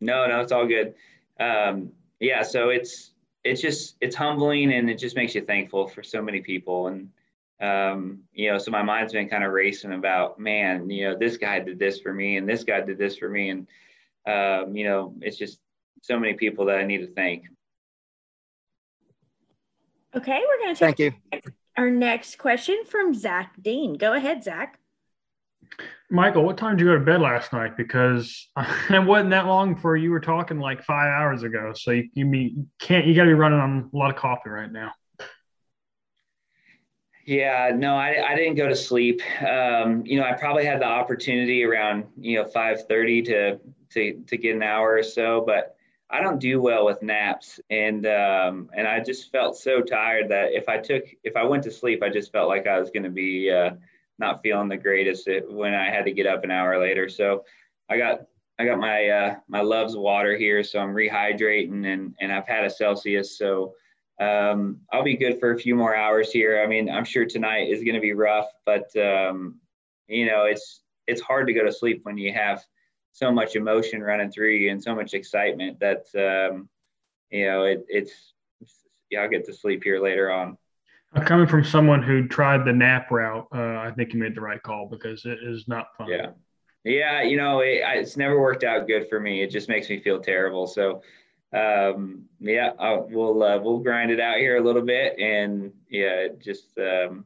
No, 0.00 0.26
no, 0.26 0.40
it's 0.40 0.52
all 0.52 0.66
good. 0.66 0.94
Um, 1.38 1.92
yeah, 2.18 2.42
so 2.42 2.68
it's 2.68 3.12
it's 3.44 3.60
just 3.62 3.96
it's 4.00 4.16
humbling 4.16 4.72
and 4.72 4.90
it 4.90 4.98
just 4.98 5.16
makes 5.16 5.34
you 5.34 5.42
thankful 5.42 5.88
for 5.88 6.02
so 6.02 6.20
many 6.20 6.40
people 6.40 6.88
and 6.88 7.08
um, 7.60 8.20
you 8.32 8.50
know, 8.50 8.58
so 8.58 8.70
my 8.70 8.82
mind's 8.82 9.12
been 9.12 9.28
kind 9.28 9.44
of 9.44 9.52
racing 9.52 9.92
about, 9.92 10.38
man, 10.38 10.88
you 10.88 11.08
know, 11.08 11.16
this 11.18 11.36
guy 11.36 11.60
did 11.60 11.78
this 11.78 12.00
for 12.00 12.12
me 12.12 12.36
and 12.38 12.48
this 12.48 12.64
guy 12.64 12.80
did 12.80 12.98
this 12.98 13.18
for 13.18 13.28
me. 13.28 13.50
And, 13.50 13.66
um, 14.26 14.74
you 14.74 14.84
know, 14.84 15.14
it's 15.20 15.36
just 15.36 15.58
so 16.02 16.18
many 16.18 16.34
people 16.34 16.64
that 16.66 16.78
I 16.78 16.84
need 16.84 16.98
to 16.98 17.12
thank. 17.12 17.44
Okay, 20.16 20.40
we're 20.48 20.64
going 20.64 20.74
to 20.74 20.78
thank 20.78 20.98
you. 20.98 21.12
Our 21.76 21.90
next 21.90 22.38
question 22.38 22.82
from 22.86 23.14
Zach 23.14 23.54
Dean. 23.60 23.94
Go 23.94 24.14
ahead, 24.14 24.42
Zach. 24.42 24.78
Michael, 26.10 26.42
what 26.42 26.58
time 26.58 26.76
did 26.76 26.84
you 26.84 26.90
go 26.90 26.98
to 26.98 27.04
bed 27.04 27.20
last 27.20 27.52
night? 27.52 27.76
Because 27.76 28.48
it 28.90 29.04
wasn't 29.04 29.30
that 29.30 29.46
long 29.46 29.74
before 29.74 29.96
you 29.96 30.10
were 30.10 30.20
talking 30.20 30.58
like 30.58 30.82
five 30.82 31.08
hours 31.08 31.42
ago. 31.42 31.72
So 31.74 31.92
you, 31.92 32.08
you 32.14 32.66
can't, 32.80 33.06
you 33.06 33.14
got 33.14 33.24
to 33.24 33.28
be 33.28 33.34
running 33.34 33.60
on 33.60 33.90
a 33.92 33.96
lot 33.96 34.10
of 34.10 34.16
coffee 34.16 34.50
right 34.50 34.72
now. 34.72 34.92
Yeah, 37.30 37.70
no, 37.76 37.94
I, 37.94 38.32
I 38.32 38.34
didn't 38.34 38.56
go 38.56 38.66
to 38.66 38.74
sleep. 38.74 39.22
Um, 39.40 40.04
you 40.04 40.18
know, 40.18 40.26
I 40.26 40.32
probably 40.32 40.64
had 40.64 40.80
the 40.80 40.86
opportunity 40.86 41.62
around 41.62 42.06
you 42.18 42.42
know 42.42 42.44
five 42.44 42.88
thirty 42.88 43.22
to 43.22 43.60
to 43.90 44.20
to 44.26 44.36
get 44.36 44.56
an 44.56 44.64
hour 44.64 44.94
or 44.94 45.04
so, 45.04 45.40
but 45.46 45.76
I 46.10 46.20
don't 46.22 46.40
do 46.40 46.60
well 46.60 46.84
with 46.84 47.04
naps, 47.04 47.60
and 47.70 48.04
um, 48.04 48.68
and 48.76 48.88
I 48.88 48.98
just 48.98 49.30
felt 49.30 49.56
so 49.56 49.80
tired 49.80 50.28
that 50.30 50.50
if 50.54 50.68
I 50.68 50.78
took 50.78 51.04
if 51.22 51.36
I 51.36 51.44
went 51.44 51.62
to 51.62 51.70
sleep, 51.70 52.02
I 52.02 52.08
just 52.08 52.32
felt 52.32 52.48
like 52.48 52.66
I 52.66 52.80
was 52.80 52.90
going 52.90 53.04
to 53.04 53.10
be 53.10 53.48
uh, 53.48 53.76
not 54.18 54.42
feeling 54.42 54.68
the 54.68 54.76
greatest 54.76 55.28
when 55.48 55.72
I 55.72 55.88
had 55.88 56.06
to 56.06 56.12
get 56.12 56.26
up 56.26 56.42
an 56.42 56.50
hour 56.50 56.80
later. 56.80 57.08
So 57.08 57.44
I 57.88 57.96
got 57.96 58.22
I 58.58 58.64
got 58.64 58.80
my 58.80 59.06
uh, 59.06 59.36
my 59.46 59.60
loves 59.60 59.96
water 59.96 60.36
here, 60.36 60.64
so 60.64 60.80
I'm 60.80 60.96
rehydrating, 60.96 61.86
and 61.86 62.12
and 62.20 62.32
I've 62.32 62.48
had 62.48 62.64
a 62.64 62.70
Celsius, 62.70 63.38
so 63.38 63.76
um, 64.20 64.80
I'll 64.92 65.02
be 65.02 65.16
good 65.16 65.40
for 65.40 65.52
a 65.52 65.58
few 65.58 65.74
more 65.74 65.96
hours 65.96 66.30
here. 66.30 66.62
I 66.62 66.66
mean, 66.66 66.90
I'm 66.90 67.04
sure 67.04 67.24
tonight 67.24 67.70
is 67.70 67.82
going 67.82 67.94
to 67.94 68.00
be 68.00 68.12
rough, 68.12 68.48
but 68.66 68.94
um, 68.96 69.58
you 70.08 70.26
know, 70.26 70.44
it's 70.44 70.82
it's 71.06 71.22
hard 71.22 71.46
to 71.46 71.54
go 71.54 71.64
to 71.64 71.72
sleep 71.72 72.00
when 72.02 72.18
you 72.18 72.32
have 72.32 72.62
so 73.12 73.32
much 73.32 73.56
emotion 73.56 74.02
running 74.02 74.30
through 74.30 74.50
you 74.50 74.70
and 74.70 74.82
so 74.82 74.94
much 74.94 75.14
excitement 75.14 75.80
that 75.80 76.04
um, 76.14 76.68
you 77.30 77.46
know 77.46 77.64
it, 77.64 77.84
it's 77.88 78.34
yeah. 79.10 79.20
I'll 79.20 79.28
get 79.28 79.46
to 79.46 79.54
sleep 79.54 79.82
here 79.82 80.02
later 80.02 80.30
on. 80.30 80.58
Coming 81.24 81.48
from 81.48 81.64
someone 81.64 82.02
who 82.02 82.28
tried 82.28 82.64
the 82.64 82.72
nap 82.72 83.10
route, 83.10 83.48
uh, 83.52 83.78
I 83.78 83.90
think 83.96 84.12
you 84.12 84.20
made 84.20 84.36
the 84.36 84.40
right 84.42 84.62
call 84.62 84.86
because 84.86 85.24
it 85.24 85.38
is 85.42 85.66
not 85.66 85.88
fun. 85.96 86.08
Yeah, 86.08 86.30
yeah. 86.84 87.22
You 87.22 87.38
know, 87.38 87.60
it, 87.60 87.80
it's 87.84 88.18
never 88.18 88.38
worked 88.38 88.64
out 88.64 88.86
good 88.86 89.08
for 89.08 89.18
me. 89.18 89.42
It 89.42 89.50
just 89.50 89.68
makes 89.68 89.88
me 89.88 89.98
feel 89.98 90.20
terrible. 90.20 90.66
So 90.66 91.02
um, 91.52 92.24
yeah, 92.38 92.70
I'll, 92.78 93.08
we'll 93.10 93.42
uh, 93.42 93.58
we'll 93.58 93.78
grind 93.78 94.10
it 94.10 94.20
out 94.20 94.36
here 94.36 94.56
a 94.56 94.60
little 94.60 94.82
bit, 94.82 95.18
and 95.18 95.72
yeah, 95.88 96.28
just 96.38 96.78
um, 96.78 97.24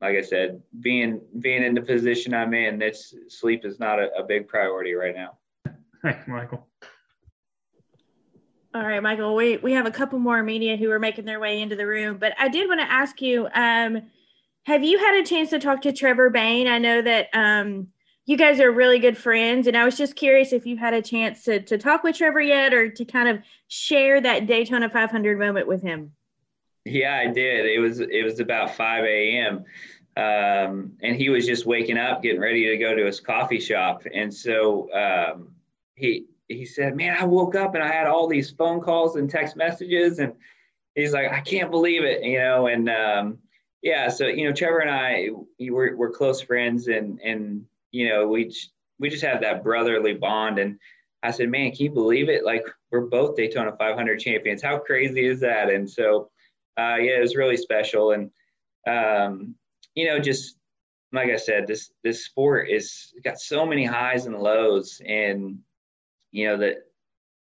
like 0.00 0.16
I 0.16 0.22
said, 0.22 0.62
being 0.80 1.20
being 1.40 1.62
in 1.62 1.74
the 1.74 1.82
position 1.82 2.34
I'm 2.34 2.54
in, 2.54 2.78
this 2.78 3.14
sleep 3.28 3.64
is 3.64 3.80
not 3.80 3.98
a, 3.98 4.10
a 4.16 4.24
big 4.24 4.46
priority 4.46 4.94
right 4.94 5.14
now. 5.14 5.38
Thanks, 6.02 6.28
Michael. 6.28 6.66
All 8.74 8.82
right, 8.82 9.02
Michael, 9.02 9.34
we, 9.34 9.56
we 9.56 9.72
have 9.72 9.86
a 9.86 9.90
couple 9.90 10.18
more 10.18 10.42
media 10.42 10.76
who 10.76 10.90
are 10.90 10.98
making 10.98 11.24
their 11.24 11.40
way 11.40 11.62
into 11.62 11.76
the 11.76 11.86
room, 11.86 12.18
but 12.18 12.34
I 12.38 12.48
did 12.48 12.68
want 12.68 12.80
to 12.80 12.92
ask 12.92 13.22
you, 13.22 13.48
um, 13.54 14.02
have 14.64 14.84
you 14.84 14.98
had 14.98 15.14
a 15.14 15.24
chance 15.24 15.48
to 15.50 15.58
talk 15.58 15.80
to 15.82 15.92
Trevor 15.94 16.28
Bayne? 16.28 16.68
I 16.68 16.76
know 16.76 17.00
that 17.00 17.28
um, 17.32 17.88
you 18.26 18.36
guys 18.36 18.60
are 18.60 18.70
really 18.72 18.98
good 18.98 19.16
friends, 19.16 19.68
and 19.68 19.76
I 19.76 19.84
was 19.84 19.96
just 19.96 20.16
curious 20.16 20.52
if 20.52 20.66
you 20.66 20.76
had 20.76 20.94
a 20.94 21.00
chance 21.00 21.44
to, 21.44 21.60
to 21.62 21.78
talk 21.78 22.02
with 22.02 22.16
Trevor 22.16 22.40
yet 22.40 22.74
or 22.74 22.90
to 22.90 23.04
kind 23.04 23.28
of 23.28 23.38
share 23.68 24.20
that 24.20 24.46
Daytona 24.46 24.90
500 24.90 25.38
moment 25.38 25.68
with 25.68 25.80
him. 25.80 26.12
Yeah, 26.84 27.16
I 27.16 27.28
did. 27.28 27.66
It 27.66 27.78
was 27.78 28.00
it 28.00 28.24
was 28.24 28.40
about 28.40 28.74
5 28.74 29.04
a.m. 29.04 29.64
Um, 30.16 30.92
and 31.02 31.14
he 31.14 31.28
was 31.28 31.46
just 31.46 31.66
waking 31.66 31.98
up, 31.98 32.22
getting 32.22 32.40
ready 32.40 32.68
to 32.68 32.76
go 32.78 32.94
to 32.94 33.06
his 33.06 33.20
coffee 33.20 33.60
shop, 33.60 34.02
and 34.12 34.32
so 34.32 34.92
um, 34.92 35.52
he 35.94 36.26
he 36.48 36.64
said, 36.64 36.96
"Man, 36.96 37.16
I 37.18 37.24
woke 37.24 37.54
up 37.54 37.74
and 37.74 37.82
I 37.82 37.92
had 37.92 38.06
all 38.06 38.26
these 38.26 38.50
phone 38.50 38.80
calls 38.80 39.16
and 39.16 39.30
text 39.30 39.56
messages, 39.56 40.18
and 40.18 40.32
he's 40.94 41.12
like, 41.12 41.30
I 41.30 41.40
can't 41.40 41.70
believe 41.70 42.02
it, 42.02 42.24
you 42.24 42.38
know." 42.38 42.66
And 42.66 42.88
um, 42.88 43.38
yeah, 43.82 44.08
so 44.08 44.26
you 44.26 44.46
know, 44.46 44.52
Trevor 44.52 44.80
and 44.80 44.90
I, 44.90 45.28
we're 45.60 45.96
we're 45.96 46.10
close 46.10 46.40
friends, 46.40 46.88
and 46.88 47.20
and 47.20 47.66
you 47.92 48.08
know, 48.08 48.28
we 48.28 48.54
we 48.98 49.10
just 49.10 49.24
have 49.24 49.40
that 49.42 49.62
brotherly 49.62 50.14
bond. 50.14 50.58
And 50.58 50.78
I 51.22 51.30
said, 51.30 51.48
"Man, 51.48 51.70
can 51.72 51.84
you 51.84 51.90
believe 51.90 52.28
it? 52.28 52.44
Like 52.44 52.64
we're 52.90 53.06
both 53.06 53.36
Daytona 53.36 53.74
500 53.76 54.20
champions. 54.20 54.62
How 54.62 54.78
crazy 54.78 55.26
is 55.26 55.40
that?" 55.40 55.70
And 55.70 55.88
so, 55.88 56.30
uh, 56.78 56.96
yeah, 56.96 57.18
it 57.18 57.20
was 57.20 57.36
really 57.36 57.56
special, 57.56 58.12
and 58.12 58.30
um, 58.86 59.54
you 59.94 60.06
know, 60.06 60.18
just 60.18 60.56
like 61.12 61.30
I 61.30 61.36
said, 61.36 61.66
this 61.66 61.90
this 62.04 62.24
sport 62.24 62.68
is 62.70 63.14
got 63.24 63.38
so 63.38 63.66
many 63.66 63.84
highs 63.84 64.26
and 64.26 64.36
lows, 64.38 65.00
and 65.04 65.58
you 66.32 66.46
know 66.46 66.56
that 66.58 66.86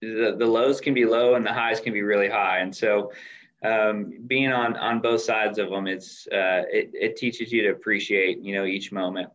the, 0.01 0.35
the 0.37 0.45
lows 0.45 0.81
can 0.81 0.93
be 0.93 1.05
low 1.05 1.35
and 1.35 1.45
the 1.45 1.53
highs 1.53 1.79
can 1.79 1.93
be 1.93 2.01
really 2.01 2.29
high 2.29 2.59
and 2.59 2.75
so 2.75 3.11
um, 3.63 4.13
being 4.25 4.51
on 4.51 4.75
on 4.77 4.99
both 4.99 5.21
sides 5.21 5.59
of 5.59 5.69
them 5.69 5.87
it's 5.87 6.27
uh, 6.27 6.63
it, 6.71 6.89
it 6.93 7.15
teaches 7.15 7.51
you 7.51 7.61
to 7.61 7.69
appreciate 7.69 8.39
you 8.39 8.55
know 8.55 8.65
each 8.65 8.91
moment 8.91 9.29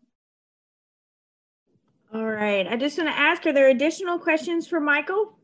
all 2.15 2.27
right 2.27 2.67
i 2.67 2.77
just 2.77 2.99
want 2.99 3.11
to 3.11 3.19
ask 3.19 3.45
are 3.47 3.53
there 3.53 3.69
additional 3.69 4.19
questions 4.19 4.67
for 4.67 4.81
michael 4.81 5.39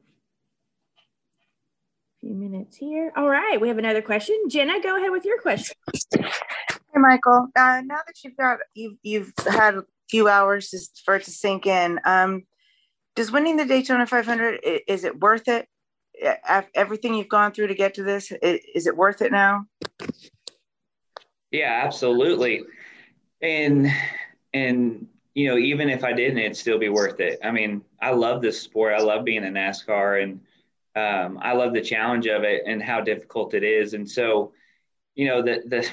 a 2.23 2.27
few 2.27 2.35
minutes 2.35 2.77
here 2.77 3.13
all 3.17 3.29
right 3.29 3.61
we 3.61 3.69
have 3.69 3.79
another 3.79 4.03
question 4.03 4.37
jenna 4.49 4.81
go 4.83 4.97
ahead 4.97 5.11
with 5.11 5.25
your 5.25 5.41
question 5.41 5.77
hey 6.15 6.97
michael 6.97 7.49
uh, 7.57 7.83
now 7.85 7.99
that 8.07 8.17
you've 8.25 8.37
got 8.37 8.59
you've, 8.75 8.97
you've 9.03 9.33
had 9.47 9.75
a 9.75 9.85
few 10.09 10.29
hours 10.29 10.71
just 10.71 11.03
for 11.05 11.17
it 11.17 11.25
to 11.25 11.31
sink 11.31 11.67
in 11.67 11.99
um, 12.05 12.43
does 13.15 13.31
winning 13.31 13.57
the 13.57 13.65
Daytona 13.65 14.07
500 14.07 14.61
is 14.87 15.05
it 15.05 15.21
worth 15.21 15.49
it? 15.49 15.69
Everything 16.75 17.15
you've 17.15 17.29
gone 17.29 17.53
through 17.53 17.67
to 17.69 17.75
get 17.75 17.95
to 17.95 18.03
this, 18.03 18.33
is 18.43 18.87
it 18.87 18.97
worth 18.97 19.23
it 19.23 19.33
now? 19.33 19.67
Yeah, 21.51 21.83
absolutely. 21.85 22.63
And 23.43 23.89
and 24.55 25.09
you 25.35 25.49
know, 25.49 25.57
even 25.57 25.89
if 25.89 26.05
I 26.05 26.13
didn't, 26.13 26.39
it'd 26.39 26.57
still 26.57 26.79
be 26.79 26.89
worth 26.89 27.21
it. 27.21 27.39
I 27.43 27.51
mean, 27.51 27.83
I 28.01 28.11
love 28.13 28.43
this 28.43 28.61
sport. 28.61 28.95
I 28.95 29.03
love 29.03 29.25
being 29.25 29.45
in 29.45 29.55
NASCAR, 29.55 30.23
and 30.23 30.41
um, 30.95 31.39
I 31.43 31.55
love 31.55 31.73
the 31.73 31.81
challenge 31.81 32.27
of 32.27 32.45
it 32.45 32.63
and 32.67 32.83
how 32.83 33.01
difficult 33.01 33.55
it 33.55 33.65
is. 33.65 33.95
And 33.95 34.09
so, 34.09 34.53
you 35.15 35.27
know, 35.27 35.43
the 35.43 35.63
the 35.67 35.89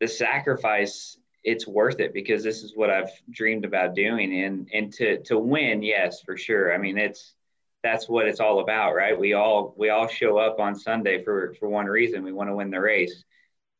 the 0.00 0.08
sacrifice 0.08 1.16
it's 1.42 1.66
worth 1.66 2.00
it 2.00 2.12
because 2.12 2.42
this 2.42 2.62
is 2.62 2.74
what 2.74 2.90
I've 2.90 3.10
dreamed 3.30 3.64
about 3.64 3.94
doing 3.94 4.44
and 4.44 4.68
and 4.72 4.92
to 4.94 5.22
to 5.24 5.38
win 5.38 5.82
yes 5.82 6.20
for 6.20 6.36
sure 6.36 6.74
I 6.74 6.78
mean 6.78 6.98
it's 6.98 7.34
that's 7.82 8.08
what 8.08 8.26
it's 8.26 8.40
all 8.40 8.60
about 8.60 8.94
right 8.94 9.18
we 9.18 9.32
all 9.32 9.74
we 9.76 9.88
all 9.88 10.06
show 10.06 10.36
up 10.38 10.60
on 10.60 10.74
Sunday 10.74 11.22
for 11.22 11.54
for 11.58 11.68
one 11.68 11.86
reason 11.86 12.22
we 12.22 12.32
want 12.32 12.50
to 12.50 12.56
win 12.56 12.70
the 12.70 12.80
race 12.80 13.24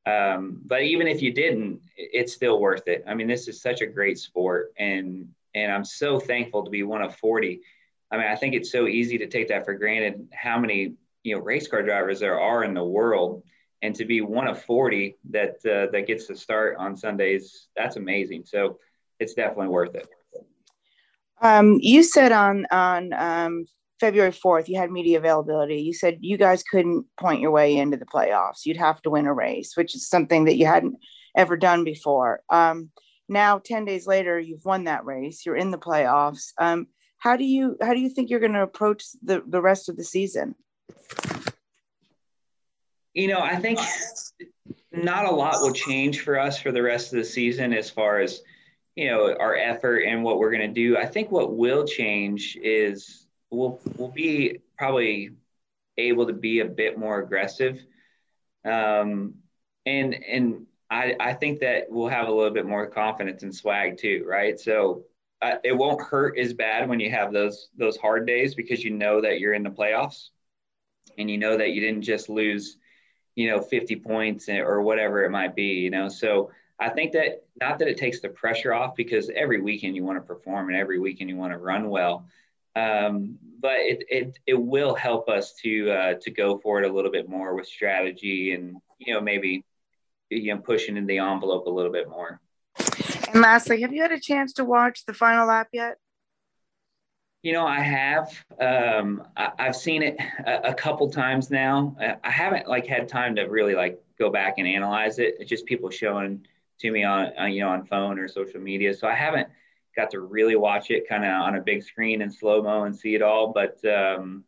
um, 0.07 0.61
but 0.65 0.83
even 0.83 1.07
if 1.07 1.23
you 1.23 1.33
didn't 1.33 1.81
it's 1.97 2.33
still 2.33 2.61
worth 2.61 2.89
it 2.89 3.05
I 3.07 3.15
mean 3.15 3.29
this 3.29 3.49
is 3.49 3.61
such 3.61 3.81
a 3.81 3.87
great 3.87 4.19
sport 4.19 4.73
and 4.79 5.29
and 5.55 5.73
I'm 5.73 5.85
so 5.85 6.19
thankful 6.21 6.65
to 6.65 6.71
be 6.71 6.83
one 6.83 7.03
of 7.03 7.17
40 7.17 7.61
I 8.11 8.17
mean 8.17 8.27
I 8.27 8.37
think 8.37 8.55
it's 8.55 8.73
so 8.73 8.87
easy 8.87 9.19
to 9.19 9.27
take 9.27 9.49
that 9.49 9.65
for 9.65 9.75
granted 9.75 10.29
how 10.33 10.59
many 10.59 10.95
you 11.23 11.37
know 11.37 11.43
race 11.43 11.69
car 11.69 11.83
drivers 11.83 12.21
there 12.21 12.41
are 12.41 12.65
in 12.65 12.75
the 12.75 12.85
world 12.85 13.43
and 13.83 13.95
to 13.97 14.05
be 14.05 14.21
one 14.21 14.47
of 14.47 14.63
40 14.63 15.17
that 15.31 15.57
uh, 15.65 15.91
that 15.93 16.07
gets 16.07 16.27
to 16.27 16.37
start 16.37 16.77
on 16.79 16.97
Sundays, 16.97 17.69
that's 17.77 17.97
amazing. 17.97 18.45
So 18.45 18.79
it's 19.19 19.35
definitely 19.35 19.69
worth 19.69 19.95
it. 19.95 20.09
Um, 21.41 21.79
you 21.81 22.03
said 22.03 22.33
on 22.33 22.67
on 22.71 23.13
um, 23.15 23.67
February 24.01 24.33
4th, 24.33 24.67
you 24.67 24.79
had 24.79 24.91
media 24.91 25.19
availability. 25.19 25.83
You 25.83 25.93
said 25.93 26.19
you 26.23 26.39
guys 26.39 26.63
couldn't 26.63 27.05
point 27.19 27.43
your 27.43 27.51
way 27.51 27.77
into 27.77 27.99
the 27.99 28.07
playoffs. 28.07 28.65
You'd 28.65 28.79
have 28.79 29.03
to 29.03 29.11
win 29.11 29.27
a 29.27 29.35
race, 29.35 29.77
which 29.77 29.95
is 29.95 30.09
something 30.09 30.47
that 30.47 30.57
you 30.57 30.65
hadn't 30.65 30.97
ever 31.37 31.57
done 31.57 31.85
before. 31.85 32.41
Um, 32.49 32.91
now, 33.29 33.59
10 33.59 33.85
days 33.85 34.07
later, 34.07 34.41
you've 34.41 34.65
won 34.65 34.85
that 34.85 35.05
race. 35.05 35.45
You're 35.45 35.57
in 35.57 35.71
the 35.71 35.79
playoffs. 35.79 36.53
Um, 36.59 36.89
how 37.19 37.37
do 37.37 37.45
you 37.45 37.77
how 37.83 37.93
do 37.93 38.01
you 38.01 38.09
think 38.09 38.31
you're 38.31 38.41
going 38.41 38.55
to 38.55 38.63
approach 38.63 39.05
the, 39.23 39.43
the 39.47 39.61
rest 39.61 39.91
of 39.91 39.97
the 39.97 40.05
season? 40.05 40.55
You 43.13 43.29
know, 43.29 43.41
I 43.41 43.57
think 43.57 43.79
not 44.91 45.27
a 45.27 45.31
lot 45.31 45.61
will 45.61 45.73
change 45.73 46.21
for 46.21 46.39
us 46.39 46.59
for 46.59 46.73
the 46.73 46.83
rest 46.83 47.13
of 47.13 47.19
the 47.19 47.25
season 47.25 47.75
as 47.75 47.91
far 47.91 48.21
as, 48.21 48.41
you 48.97 49.11
know, 49.11 49.37
our 49.39 49.55
effort 49.55 50.01
and 50.01 50.25
what 50.25 50.39
we're 50.39 50.51
going 50.51 50.67
to 50.67 50.75
do. 50.75 50.97
I 50.97 51.07
think 51.07 51.31
what 51.31 51.55
will 51.55 51.85
change 51.85 52.57
is 52.63 53.27
we'll, 53.51 53.81
we'll 53.97 54.11
be 54.11 54.61
probably 54.79 55.31
able 55.99 56.27
to 56.27 56.33
be 56.33 56.61
a 56.61 56.65
bit 56.65 56.99
more 56.99 57.21
aggressive. 57.21 57.81
Um, 58.65 59.35
and, 59.87 60.15
and 60.15 60.67
I, 60.91 61.17
I 61.19 61.35
think 61.35 61.61
that 61.61 61.85
we'll 61.89 62.09
have 62.09 62.29
a 62.29 62.33
little 62.33 62.53
bit 62.53 62.67
more 62.67 62.87
confidence 62.87 63.43
and 63.43 63.55
swag 63.55 63.99
too, 63.99 64.25
right? 64.27 64.59
So 64.59 65.05
uh, 65.43 65.57
it 65.65 65.73
won't 65.73 66.03
hurt 66.03 66.39
as 66.39 66.53
bad 66.53 66.89
when 66.89 67.01
you 67.01 67.11
have 67.11 67.33
those, 67.33 67.69
those 67.77 67.97
hard 67.97 68.27
days 68.27 68.55
because 68.55 68.85
you 68.85 68.91
know 68.91 69.21
that 69.21 69.41
you're 69.41 69.55
in 69.55 69.63
the 69.63 69.71
playoffs 69.71 70.31
and 71.19 71.31
you 71.31 71.39
know 71.39 71.57
that 71.57 71.71
you 71.71 71.81
didn't 71.81 72.03
just 72.03 72.29
lose 72.29 72.77
you 73.37 73.49
know 73.49 73.61
50 73.61 73.97
points 73.97 74.49
or 74.49 74.83
whatever 74.83 75.25
it 75.25 75.31
might 75.31 75.55
be 75.55 75.65
you 75.65 75.91
know 75.91 76.09
so 76.09 76.51
i 76.79 76.89
think 76.89 77.13
that 77.13 77.45
not 77.61 77.79
that 77.79 77.89
it 77.89 77.97
takes 77.97 78.21
the 78.21 78.29
pressure 78.29 78.75
off 78.75 78.95
because 78.97 79.31
every 79.35 79.61
weekend 79.61 79.95
you 79.95 80.05
want 80.05 80.19
to 80.19 80.23
perform 80.23 80.69
and 80.69 80.77
every 80.77 80.99
weekend 80.99 81.31
you 81.31 81.37
want 81.37 81.53
to 81.53 81.59
run 81.59 81.89
well 81.89 82.27
um, 82.77 83.39
but 83.61 83.77
it, 83.79 84.05
it 84.09 84.39
it 84.47 84.55
will 84.55 84.95
help 84.95 85.29
us 85.29 85.55
to 85.63 85.91
uh, 85.91 86.15
to 86.21 86.31
go 86.31 86.59
for 86.59 86.83
it 86.83 86.91
a 86.91 86.93
little 86.93 87.11
bit 87.11 87.29
more 87.29 87.55
with 87.55 87.67
strategy 87.67 88.53
and 88.53 88.77
you 88.99 89.13
know 89.15 89.21
maybe 89.21 89.65
you 90.31 90.55
know 90.55 90.61
pushing 90.61 90.97
in 90.97 91.07
the 91.07 91.19
envelope 91.19 91.67
a 91.67 91.71
little 91.71 91.93
bit 91.93 92.09
more 92.09 92.41
and 93.33 93.43
lastly 93.43 93.81
have 93.81 93.93
you 93.93 94.03
had 94.03 94.13
a 94.13 94.21
chance 94.21 94.53
to 94.53 94.65
watch 94.65 95.05
the 95.07 95.15
final 95.15 95.47
lap 95.47 95.69
yet 95.73 95.97
you 97.43 97.55
know, 97.55 97.67
I 97.67 97.81
have. 97.81 98.45
Um, 98.61 99.23
I, 99.35 99.53
have 99.57 99.77
seen 99.77 100.03
it 100.03 100.19
a, 100.47 100.71
a, 100.71 100.75
couple 100.75 101.09
times 101.11 101.51
now. 101.51 101.97
I 102.23 102.31
haven't 102.31 102.69
like 102.69 102.87
had 102.87 103.09
time 103.09 103.35
to 103.37 103.45
really 103.45 103.75
like 103.75 103.99
go 104.19 104.29
back 104.29 104.59
and 104.59 104.69
analyze 104.69 105.19
it. 105.19 105.37
It's 105.41 105.49
just 105.49 105.65
people 105.65 105.89
showing 105.89 106.47
to 106.81 106.91
me 106.91 107.05
on, 107.05 107.33
on 107.39 107.53
you 107.53 107.61
know 107.61 107.71
on 107.71 107.87
phone 107.87 108.19
or 108.19 108.29
social 108.29 108.61
media. 108.61 108.93
So 108.93 109.09
I 109.09 109.15
haven't 109.15 109.49
got 109.97 110.11
to 110.11 110.21
really 110.21 110.57
watch 110.57 110.91
it 110.91 111.09
kind 111.09 111.25
of 111.25 111.31
on 111.31 111.57
a 111.57 111.61
big 111.61 111.83
screen 111.83 112.23
in 112.23 112.31
slow 112.31 112.63
mo 112.63 112.85
and 112.85 112.97
see 112.97 113.15
it 113.15 113.23
all. 113.23 113.53
But 113.53 113.85
um, 113.85 114.45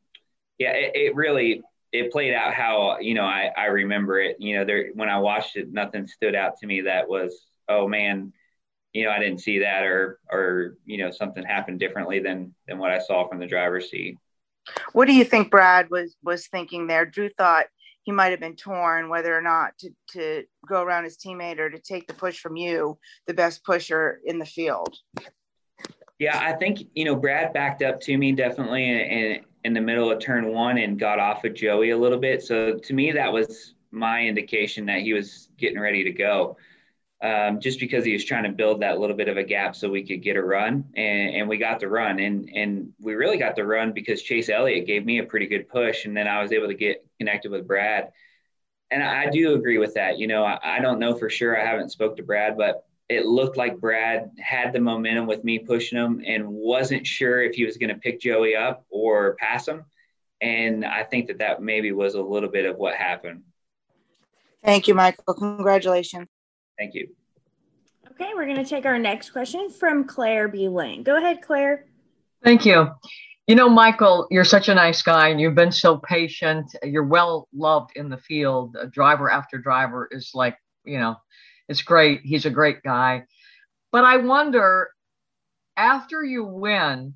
yeah, 0.59 0.73
it, 0.73 0.93
it, 0.95 1.15
really 1.15 1.63
it 1.93 2.13
played 2.13 2.35
out 2.35 2.55
how 2.55 2.99
you 3.01 3.15
know 3.15 3.25
I, 3.25 3.51
I 3.57 3.67
remember 3.67 4.21
it. 4.21 4.37
You 4.39 4.59
know, 4.59 4.65
there 4.65 4.91
when 4.95 5.09
I 5.09 5.19
watched 5.19 5.57
it, 5.57 5.73
nothing 5.73 6.07
stood 6.07 6.35
out 6.35 6.59
to 6.59 6.67
me 6.67 6.83
that 6.83 7.09
was 7.09 7.47
oh 7.69 7.89
man 7.89 8.33
you 8.93 9.05
know, 9.05 9.11
I 9.11 9.19
didn't 9.19 9.41
see 9.41 9.61
that 9.61 9.85
or, 9.85 10.21
or, 10.31 10.77
you 10.85 10.99
know, 10.99 11.11
something 11.11 11.43
happened 11.43 11.81
differently 11.81 12.19
than, 12.19 12.55
than 12.69 12.79
what 12.79 12.91
I 12.91 12.99
saw 12.99 13.27
from 13.27 13.39
the 13.39 13.47
driver's 13.47 13.91
seat. 13.91 14.19
What 14.93 15.09
do 15.09 15.15
you 15.15 15.25
think 15.25 15.51
Brad 15.51 15.89
was, 15.91 16.17
was 16.23 16.47
thinking 16.47 16.87
there? 16.87 17.07
Drew 17.07 17.31
thought 17.31 17.67
he 18.03 18.13
might 18.13 18.31
have 18.31 18.41
been 18.41 18.57
torn 18.57 19.09
whether 19.09 19.37
or 19.37 19.43
not 19.43 19.79
to, 19.79 19.91
to 20.13 20.45
go 20.67 20.83
around 20.83 21.05
his 21.05 21.17
teammate 21.17 21.59
or 21.59 21.71
to 21.71 21.79
take 21.79 22.07
the 22.07 22.15
push 22.15 22.39
from 22.39 22.57
you, 22.57 22.99
the 23.27 23.35
best 23.35 23.65
pusher 23.65 24.21
in 24.25 24.39
the 24.39 24.47
field. 24.47 24.97
Yeah, 26.19 26.39
I 26.39 26.53
think, 26.53 26.81
you 26.95 27.05
know, 27.05 27.17
Brad 27.17 27.53
backed 27.53 27.83
up 27.83 28.01
to 28.03 28.17
me 28.17 28.33
definitely 28.33 28.89
in, 28.89 28.99
in, 28.99 29.41
in 29.65 29.75
the 29.75 29.81
middle 29.81 30.11
of 30.11 30.21
turn 30.21 30.53
one 30.53 30.79
and 30.79 30.99
got 30.99 31.19
off 31.19 31.45
of 31.45 31.55
Joey 31.55 31.91
a 31.91 31.99
little 31.99 32.19
bit. 32.19 32.43
So 32.43 32.79
to 32.79 32.95
me, 32.95 33.13
that 33.13 33.33
was 33.33 33.75
my 33.91 34.23
indication 34.23 34.87
that 34.87 35.01
he 35.01 35.13
was 35.13 35.49
getting 35.59 35.81
ready 35.81 36.05
to 36.05 36.13
go 36.13 36.57
um, 37.23 37.61
just 37.61 37.79
because 37.79 38.05
he 38.05 38.13
was 38.13 38.25
trying 38.25 38.43
to 38.43 38.51
build 38.51 38.83
that 38.83 38.99
little 38.99 39.17
bit 39.17 39.29
of 39.29 39.37
a 39.37 39.45
gap 39.45 39.77
so 39.77 39.89
we 39.89 40.05
could 40.05 40.23
get 40.23 40.37
a 40.37 40.43
run, 40.43 40.85
and, 40.97 41.37
and 41.37 41.49
we 41.49 41.57
got 41.57 41.79
the 41.79 41.89
run, 41.89 42.19
and 42.19 42.51
and 42.55 42.93
we 43.01 43.15
really 43.15 43.39
got 43.39 43.55
the 43.55 43.65
run 43.65 43.93
because 43.93 44.23
Chase 44.23 44.49
Elliott 44.49 44.87
gave 44.87 45.07
me 45.07 45.19
a 45.19 45.25
pretty 45.25 45.47
good 45.47 45.69
push, 45.69 46.05
and 46.05 46.17
then 46.17 46.27
I 46.27 46.43
was 46.43 46.53
able 46.53 46.67
to 46.67 46.75
get 46.75 47.07
connected 47.19 47.53
with 47.53 47.67
Brad, 47.67 48.11
and 48.91 49.03
I 49.03 49.31
do 49.31 49.55
agree 49.55 49.79
with 49.79 49.95
that. 49.95 50.19
You 50.19 50.27
know, 50.27 50.45
I, 50.45 50.59
I 50.63 50.81
don't 50.81 50.99
know 50.99 51.15
for 51.15 51.31
sure. 51.31 51.61
I 51.61 51.65
haven't 51.65 51.93
spoke 51.93 52.17
to 52.17 52.25
Brad, 52.25 52.57
but 52.57 52.85
it 53.09 53.27
looked 53.27 53.57
like 53.57 53.79
Brad 53.79 54.31
had 54.41 54.73
the 54.73 54.81
momentum 54.81 55.27
with 55.27 55.45
me 55.45 55.59
pushing 55.59 55.99
him 55.99 56.23
and 56.27 56.49
wasn't 56.49 57.07
sure 57.07 57.43
if 57.43 57.55
he 57.55 57.65
was 57.65 57.77
going 57.77 57.91
to 57.91 57.97
pick 57.97 58.21
Joey 58.21 58.57
up 58.57 58.85
or 58.91 59.35
pass 59.37 59.69
him. 59.69 59.85
and 60.41 60.85
I 60.85 61.05
think 61.05 61.29
that 61.29 61.39
that 61.39 61.63
maybe 61.63 61.93
was 61.93 62.15
a 62.15 62.21
little 62.21 62.49
bit 62.49 62.67
of 62.67 62.77
what 62.77 62.95
happened. 62.95 63.43
Thank 64.65 64.89
you, 64.89 64.95
Michael. 64.95 65.35
Congratulations. 65.35 66.29
Thank 66.79 66.95
you. 66.95 67.09
Okay, 68.11 68.33
we're 68.35 68.45
going 68.45 68.57
to 68.57 68.65
take 68.65 68.85
our 68.85 68.99
next 68.99 69.31
question 69.31 69.71
from 69.71 70.05
Claire 70.05 70.49
B. 70.49 70.69
Lang. 70.69 71.03
Go 71.03 71.17
ahead, 71.17 71.43
Claire. 71.43 71.87
Thank 72.43 72.67
you. 72.67 72.89
You 73.47 73.57
know, 73.57 73.69
Michael, 73.69 74.27
you're 74.31 74.45
such 74.45 74.69
a 74.69 74.75
nice 74.75 75.03
guy 75.03 75.29
and 75.29 75.41
you've 75.41 75.55
been 75.55 75.73
so 75.73 75.99
patient. 75.99 76.75
You're 76.83 77.05
well 77.05 77.49
loved 77.53 77.91
in 77.97 78.09
the 78.09 78.19
field. 78.19 78.77
A 78.81 78.87
driver 78.87 79.31
after 79.31 79.59
driver 79.59 80.09
is 80.11 80.31
like, 80.35 80.57
you 80.85 80.99
know, 80.99 81.17
it's 81.69 81.83
great. 81.83 82.21
He's 82.23 82.47
a 82.47 82.51
great 82.51 82.83
guy. 82.83 83.25
But 83.91 84.05
I 84.05 84.19
wonder 84.19 84.91
after 85.77 86.23
you 86.25 86.45
win, 86.45 87.15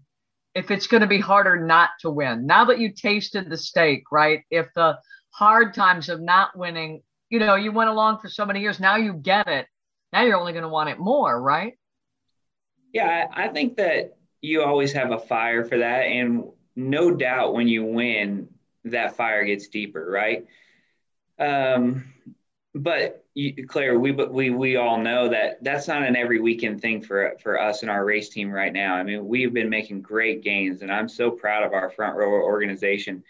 if 0.54 0.70
it's 0.70 0.86
going 0.86 1.02
to 1.02 1.06
be 1.06 1.20
harder 1.20 1.56
not 1.56 1.90
to 2.00 2.10
win. 2.10 2.46
Now 2.46 2.64
that 2.64 2.78
you 2.78 2.90
tasted 2.90 3.50
the 3.50 3.58
steak, 3.58 4.04
right? 4.10 4.42
If 4.50 4.66
the 4.74 4.98
hard 5.30 5.74
times 5.74 6.08
of 6.08 6.22
not 6.22 6.56
winning, 6.56 7.02
you 7.30 7.38
know, 7.38 7.56
you 7.56 7.72
went 7.72 7.90
along 7.90 8.18
for 8.20 8.28
so 8.28 8.46
many 8.46 8.60
years, 8.60 8.80
now 8.80 8.96
you 8.96 9.12
get 9.14 9.48
it. 9.48 9.66
Now 10.12 10.22
you're 10.22 10.38
only 10.38 10.52
going 10.52 10.62
to 10.62 10.68
want 10.68 10.90
it 10.90 10.98
more, 10.98 11.40
right? 11.40 11.74
Yeah, 12.92 13.26
I 13.32 13.48
think 13.48 13.76
that 13.76 14.16
you 14.40 14.62
always 14.62 14.92
have 14.92 15.10
a 15.10 15.18
fire 15.18 15.64
for 15.64 15.78
that. 15.78 16.02
And 16.02 16.44
no 16.76 17.10
doubt 17.10 17.54
when 17.54 17.68
you 17.68 17.84
win, 17.84 18.48
that 18.84 19.16
fire 19.16 19.44
gets 19.44 19.68
deeper, 19.68 20.08
right? 20.08 20.46
Um, 21.38 22.04
but 22.74 23.24
you, 23.34 23.66
Claire, 23.66 23.98
we 23.98 24.12
we 24.12 24.50
we 24.50 24.76
all 24.76 24.98
know 24.98 25.28
that 25.28 25.62
that's 25.62 25.88
not 25.88 26.02
an 26.02 26.16
every 26.16 26.40
weekend 26.40 26.80
thing 26.80 27.02
for 27.02 27.36
for 27.42 27.60
us 27.60 27.82
and 27.82 27.90
our 27.90 28.04
race 28.04 28.28
team 28.28 28.50
right 28.50 28.72
now. 28.72 28.94
I 28.94 29.02
mean, 29.02 29.26
we've 29.26 29.52
been 29.52 29.70
making 29.70 30.02
great 30.02 30.42
gains, 30.42 30.82
and 30.82 30.92
I'm 30.92 31.08
so 31.08 31.30
proud 31.30 31.64
of 31.64 31.72
our 31.72 31.90
front 31.90 32.16
row 32.16 32.30
organization. 32.30 33.24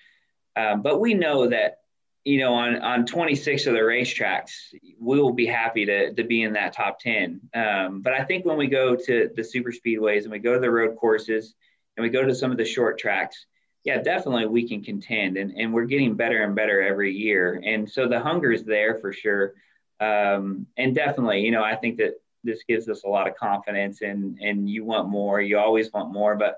Um, 0.55 0.83
but 0.83 1.01
we 1.01 1.15
know 1.15 1.49
that 1.49 1.81
you 2.27 2.41
know 2.41 2.55
on 2.55 2.83
on 2.83 3.07
26 3.07 3.67
of 3.67 3.75
the 3.75 3.79
racetracks, 3.79 4.75
we 5.01 5.21
will 5.21 5.33
be 5.33 5.47
happy 5.47 5.87
to 5.87 6.13
to 6.13 6.25
be 6.25 6.43
in 6.43 6.55
that 6.55 6.73
top 6.73 6.99
10. 6.99 7.41
Um, 7.55 8.03
but 8.03 8.15
I 8.15 8.25
think 8.25 8.45
when 8.45 8.57
we 8.57 8.67
go 8.67 8.97
to 8.97 9.31
the 9.35 9.45
super 9.45 9.71
speedways 9.71 10.23
and 10.23 10.33
we 10.33 10.41
go 10.41 10.55
to 10.55 10.61
the 10.61 10.71
road 10.71 10.97
courses 10.97 11.55
and 11.97 12.03
we 12.03 12.11
go 12.11 12.25
to 12.25 12.35
some 12.35 12.51
of 12.51 12.59
the 12.59 12.65
short 12.65 12.99
tracks, 12.99 13.47
yeah, 13.85 14.03
definitely 14.03 14.47
we 14.47 14.69
can 14.69 14.83
contend, 14.83 15.37
and 15.37 15.53
and 15.53 15.73
we're 15.73 15.85
getting 15.85 16.17
better 16.17 16.43
and 16.43 16.57
better 16.57 16.83
every 16.83 17.15
year. 17.15 17.63
And 17.65 17.89
so 17.89 18.09
the 18.09 18.19
hunger 18.19 18.51
is 18.51 18.65
there 18.65 18.97
for 18.97 19.13
sure. 19.13 19.55
Um, 20.01 20.67
and 20.77 20.97
definitely, 20.97 21.43
you 21.43 21.53
know, 21.53 21.63
I 21.63 21.77
think 21.77 21.99
that 21.99 22.15
this 22.43 22.65
gives 22.69 22.89
us 22.89 23.05
a 23.05 23.09
lot 23.09 23.29
of 23.29 23.37
confidence, 23.37 24.03
and 24.03 24.37
and 24.41 24.69
you 24.69 24.85
want 24.85 25.09
more. 25.09 25.41
You 25.41 25.59
always 25.61 25.93
want 25.93 26.13
more, 26.13 26.35
but 26.35 26.57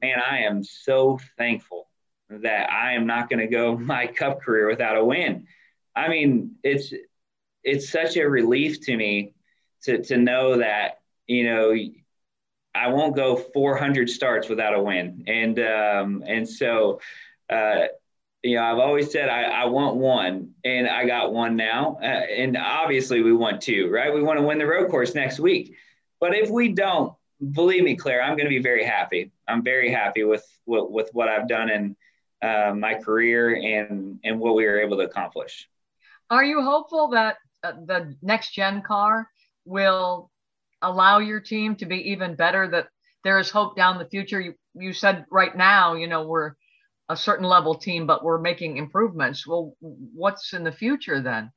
man, 0.00 0.20
I 0.20 0.42
am 0.42 0.62
so 0.62 1.18
thankful 1.36 1.87
that 2.30 2.70
I 2.70 2.92
am 2.92 3.06
not 3.06 3.28
going 3.28 3.40
to 3.40 3.46
go 3.46 3.76
my 3.78 4.06
Cup 4.06 4.40
career 4.40 4.68
without 4.68 4.96
a 4.96 5.04
win. 5.04 5.46
I 5.94 6.08
mean, 6.08 6.56
it's 6.62 6.92
it's 7.64 7.90
such 7.90 8.16
a 8.16 8.28
relief 8.28 8.80
to 8.82 8.96
me 8.96 9.34
to 9.82 10.02
to 10.04 10.16
know 10.16 10.58
that 10.58 11.00
you 11.26 11.44
know 11.44 11.74
I 12.78 12.88
won't 12.88 13.16
go 13.16 13.36
400 13.36 14.08
starts 14.08 14.48
without 14.48 14.74
a 14.74 14.82
win. 14.82 15.24
And 15.26 15.58
um, 15.58 16.24
and 16.26 16.48
so, 16.48 17.00
uh, 17.50 17.86
you 18.42 18.56
know, 18.56 18.62
I've 18.62 18.78
always 18.78 19.10
said 19.10 19.28
I, 19.28 19.44
I 19.44 19.64
want 19.66 19.96
one, 19.96 20.52
and 20.64 20.86
I 20.86 21.06
got 21.06 21.32
one 21.32 21.56
now. 21.56 21.98
Uh, 22.00 22.06
and 22.06 22.56
obviously, 22.56 23.22
we 23.22 23.32
want 23.32 23.60
two, 23.60 23.90
right? 23.90 24.14
We 24.14 24.22
want 24.22 24.38
to 24.38 24.46
win 24.46 24.58
the 24.58 24.66
road 24.66 24.90
course 24.90 25.14
next 25.14 25.40
week. 25.40 25.76
But 26.20 26.34
if 26.34 26.50
we 26.50 26.68
don't, 26.68 27.12
believe 27.52 27.84
me, 27.84 27.96
Claire, 27.96 28.22
I'm 28.22 28.36
going 28.36 28.46
to 28.46 28.50
be 28.50 28.62
very 28.62 28.84
happy. 28.84 29.32
I'm 29.46 29.62
very 29.62 29.90
happy 29.90 30.24
with 30.24 30.46
with, 30.66 30.84
with 30.90 31.10
what 31.12 31.28
I've 31.28 31.48
done 31.48 31.70
in 31.70 31.96
uh, 32.42 32.72
my 32.74 32.94
career 32.94 33.54
and 33.54 34.18
and 34.24 34.38
what 34.38 34.54
we 34.54 34.64
were 34.64 34.80
able 34.80 34.96
to 34.98 35.04
accomplish. 35.04 35.68
Are 36.30 36.44
you 36.44 36.62
hopeful 36.62 37.08
that 37.08 37.36
uh, 37.62 37.72
the 37.86 38.14
next 38.22 38.52
gen 38.54 38.82
car 38.82 39.28
will 39.64 40.30
allow 40.82 41.18
your 41.18 41.40
team 41.40 41.74
to 41.76 41.86
be 41.86 42.10
even 42.10 42.36
better 42.36 42.68
that 42.68 42.88
there 43.24 43.38
is 43.38 43.50
hope 43.50 43.76
down 43.76 43.98
the 43.98 44.08
future? 44.08 44.40
You, 44.40 44.54
you 44.74 44.92
said 44.92 45.24
right 45.30 45.56
now 45.56 45.94
you 45.94 46.06
know 46.06 46.26
we're 46.26 46.52
a 47.08 47.16
certain 47.16 47.46
level 47.46 47.74
team 47.74 48.06
but 48.06 48.22
we're 48.22 48.40
making 48.40 48.76
improvements. 48.76 49.46
Well 49.46 49.74
what's 49.80 50.52
in 50.52 50.64
the 50.64 50.72
future 50.72 51.20
then 51.20 51.50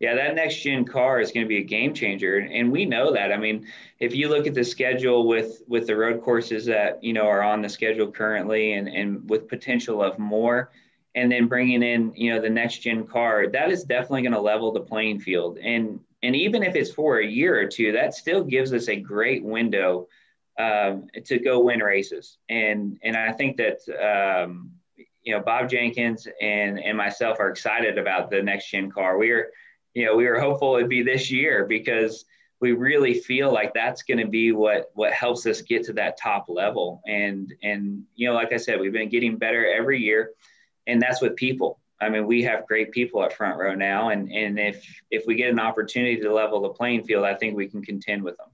yeah 0.00 0.14
that 0.14 0.34
next 0.34 0.56
gen 0.62 0.84
car 0.84 1.20
is 1.20 1.32
going 1.32 1.44
to 1.44 1.48
be 1.48 1.58
a 1.58 1.64
game 1.64 1.94
changer 1.94 2.38
and 2.38 2.70
we 2.70 2.84
know 2.84 3.12
that 3.12 3.32
i 3.32 3.36
mean 3.36 3.66
if 3.98 4.14
you 4.14 4.28
look 4.28 4.46
at 4.46 4.54
the 4.54 4.64
schedule 4.64 5.26
with 5.26 5.62
with 5.66 5.86
the 5.86 5.96
road 5.96 6.22
courses 6.22 6.66
that 6.66 7.02
you 7.02 7.12
know 7.12 7.26
are 7.26 7.42
on 7.42 7.62
the 7.62 7.68
schedule 7.68 8.10
currently 8.10 8.74
and 8.74 8.88
and 8.88 9.28
with 9.28 9.48
potential 9.48 10.02
of 10.02 10.18
more 10.18 10.70
and 11.14 11.30
then 11.32 11.46
bringing 11.46 11.82
in 11.82 12.12
you 12.14 12.32
know 12.32 12.40
the 12.40 12.50
next 12.50 12.78
gen 12.78 13.06
car 13.06 13.46
that 13.48 13.70
is 13.70 13.84
definitely 13.84 14.22
going 14.22 14.32
to 14.32 14.40
level 14.40 14.72
the 14.72 14.80
playing 14.80 15.18
field 15.18 15.58
and 15.58 16.00
and 16.22 16.34
even 16.34 16.62
if 16.62 16.74
it's 16.74 16.92
for 16.92 17.18
a 17.18 17.26
year 17.26 17.58
or 17.60 17.66
two, 17.66 17.92
that 17.92 18.14
still 18.14 18.42
gives 18.42 18.72
us 18.72 18.88
a 18.88 18.96
great 18.96 19.44
window 19.44 20.08
um, 20.58 21.06
to 21.24 21.38
go 21.38 21.60
win 21.60 21.80
races. 21.80 22.38
And 22.48 22.98
and 23.02 23.16
I 23.16 23.32
think 23.32 23.58
that 23.58 23.78
um, 24.44 24.72
you 25.22 25.34
know 25.34 25.42
Bob 25.42 25.68
Jenkins 25.68 26.26
and 26.40 26.80
and 26.80 26.96
myself 26.96 27.38
are 27.38 27.50
excited 27.50 27.98
about 27.98 28.30
the 28.30 28.42
next 28.42 28.70
gen 28.70 28.90
car. 28.90 29.18
We 29.18 29.30
are 29.30 29.50
you 29.96 30.04
know 30.04 30.14
we 30.14 30.26
were 30.26 30.38
hopeful 30.38 30.76
it'd 30.76 30.90
be 30.90 31.02
this 31.02 31.30
year 31.30 31.64
because 31.64 32.26
we 32.60 32.72
really 32.72 33.14
feel 33.14 33.52
like 33.52 33.72
that's 33.74 34.02
going 34.02 34.18
to 34.18 34.26
be 34.26 34.52
what 34.52 34.90
what 34.94 35.12
helps 35.12 35.46
us 35.46 35.62
get 35.62 35.84
to 35.84 35.94
that 35.94 36.18
top 36.18 36.46
level. 36.48 37.02
And 37.06 37.52
and 37.62 38.04
you 38.14 38.28
know 38.28 38.34
like 38.34 38.52
I 38.52 38.58
said, 38.58 38.78
we've 38.78 38.92
been 38.92 39.08
getting 39.08 39.38
better 39.38 39.66
every 39.66 40.00
year, 40.00 40.32
and 40.86 41.00
that's 41.00 41.22
with 41.22 41.34
people. 41.36 41.80
I 41.98 42.10
mean, 42.10 42.26
we 42.26 42.42
have 42.42 42.66
great 42.66 42.92
people 42.92 43.24
at 43.24 43.32
front 43.32 43.58
row 43.58 43.74
now, 43.74 44.10
and 44.10 44.30
and 44.30 44.58
if 44.58 44.84
if 45.10 45.24
we 45.26 45.34
get 45.34 45.48
an 45.50 45.60
opportunity 45.60 46.20
to 46.20 46.32
level 46.32 46.60
the 46.60 46.70
playing 46.70 47.04
field, 47.04 47.24
I 47.24 47.34
think 47.34 47.56
we 47.56 47.68
can 47.68 47.82
contend 47.82 48.22
with 48.22 48.36
them. 48.36 48.48